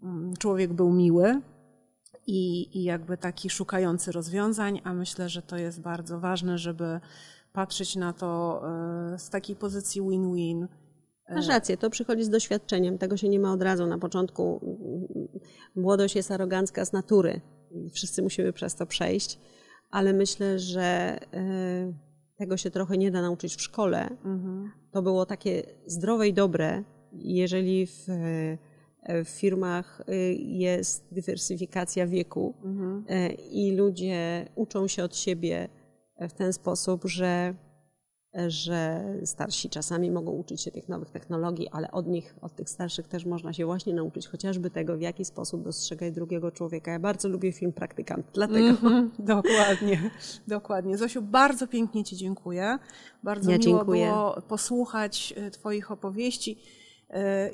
mm, 0.04 0.34
człowiek 0.39 0.74
był 0.74 0.91
miły 0.91 1.41
i, 2.28 2.69
i 2.80 2.84
jakby 2.84 3.17
taki 3.17 3.50
szukający 3.50 4.12
rozwiązań, 4.12 4.82
a 4.84 4.93
myślę, 4.93 5.30
że 5.30 5.41
to 5.41 5.58
jest 5.58 5.82
bardzo 5.82 6.19
ważne, 6.19 6.58
żeby 6.58 7.00
patrzeć 7.54 7.96
na 7.96 8.13
to 8.13 8.62
e, 9.13 9.19
z 9.19 9.30
takiej 9.30 9.56
pozycji 9.56 10.02
win-win. 10.02 10.67
E, 11.26 11.36
Masz 11.36 11.48
rację, 11.48 11.78
to 11.78 11.89
przychodzi 11.89 12.24
z 12.24 12.30
doświadczeniem, 12.30 12.98
tego 12.98 13.17
się 13.17 13.30
nie 13.30 13.39
ma 13.39 13.54
od 13.54 13.62
razu 13.62 13.88
na 13.88 13.98
początku. 13.98 14.62
Młodość 15.76 16.15
jest 16.15 16.32
arogancka 16.32 16.86
z 16.86 16.93
natury 16.93 17.41
wszyscy 17.93 18.22
musimy 18.22 18.54
przez 18.54 18.76
to 18.76 18.86
przejść, 18.86 19.39
ale 19.93 20.13
myślę, 20.13 20.60
że 20.60 20.84
e, 21.34 21.93
tego 22.36 22.58
się 22.58 22.71
trochę 22.71 22.97
nie 22.97 23.12
da 23.12 23.21
nauczyć 23.21 23.56
w 23.56 23.62
szkole. 23.62 24.10
Mhm. 24.10 24.71
To 24.91 25.01
było 25.01 25.25
takie 25.25 25.63
zdrowe 25.88 26.27
i 26.27 26.34
dobre, 26.34 26.84
jeżeli 27.13 27.88
w 27.88 28.08
w 29.08 29.29
firmach 29.29 30.01
y, 30.10 30.34
jest 30.34 31.08
dywersyfikacja 31.12 32.08
wieku 32.08 32.53
mhm. 32.63 33.06
Y, 33.10 33.34
i 33.34 33.75
ludzie 33.75 34.45
uczą 34.56 34.88
się 34.88 35.03
od 35.03 35.15
siebie 35.15 35.69
w 36.19 36.34
ten 36.34 36.53
sposób, 36.53 37.06
że, 37.06 37.53
że 38.48 39.04
starsi 39.26 39.69
czasami 39.69 40.12
mogą 40.12 40.32
uczyć 40.32 40.62
się 40.62 40.72
tych 40.72 40.89
nowych 40.89 41.10
technologii, 41.10 41.67
ale 41.72 41.91
od 41.91 42.08
nich, 42.08 42.36
od 42.41 42.56
tych 42.56 42.69
starszych 42.69 43.08
też 43.08 43.26
można 43.26 43.54
się 43.54 43.65
właśnie 43.65 43.93
nauczyć 43.93 44.28
chociażby 44.28 44.69
tego, 44.69 44.98
w 44.98 45.02
jaki 45.02 45.26
sposób 45.26 45.63
dostrzegać 45.63 46.13
drugiego 46.13 46.52
człowieka. 46.52 46.91
Ja 46.91 47.00
bardzo 47.00 47.30
lubię 47.30 47.52
film 47.52 47.74
Praktykant, 47.74 48.26
dlatego. 48.34 48.60
Mm 48.60 48.76
-hmm, 48.76 49.10
dokładnie, 49.36 50.12
dokładnie. 50.48 50.98
Zosiu, 50.98 51.22
bardzo 51.22 51.67
pięknie 51.67 52.04
Ci 52.04 52.15
dziękuję. 52.15 52.78
Bardzo 53.24 53.52
ja 53.52 53.58
miło 53.58 53.78
dziękuję. 53.78 54.06
było 54.06 54.41
posłuchać 54.48 55.34
y, 55.38 55.52
Twoich 55.52 55.91
opowieści 55.91 56.58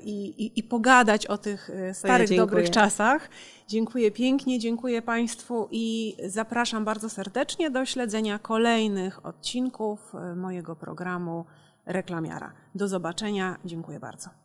i, 0.03 0.45
i, 0.45 0.59
i 0.59 0.63
pogadać 0.63 1.27
o 1.27 1.37
tych 1.37 1.69
e, 1.69 1.93
starych, 1.93 2.31
ja 2.31 2.37
dobrych 2.37 2.69
czasach. 2.69 3.29
Dziękuję 3.67 4.11
pięknie, 4.11 4.59
dziękuję 4.59 5.01
Państwu 5.01 5.67
i 5.71 6.15
zapraszam 6.27 6.85
bardzo 6.85 7.09
serdecznie 7.09 7.71
do 7.71 7.85
śledzenia 7.85 8.39
kolejnych 8.39 9.25
odcinków 9.25 10.15
e, 10.15 10.35
mojego 10.35 10.75
programu 10.75 11.45
Reklamiara. 11.85 12.53
Do 12.75 12.87
zobaczenia, 12.87 13.57
dziękuję 13.65 13.99
bardzo. 13.99 14.38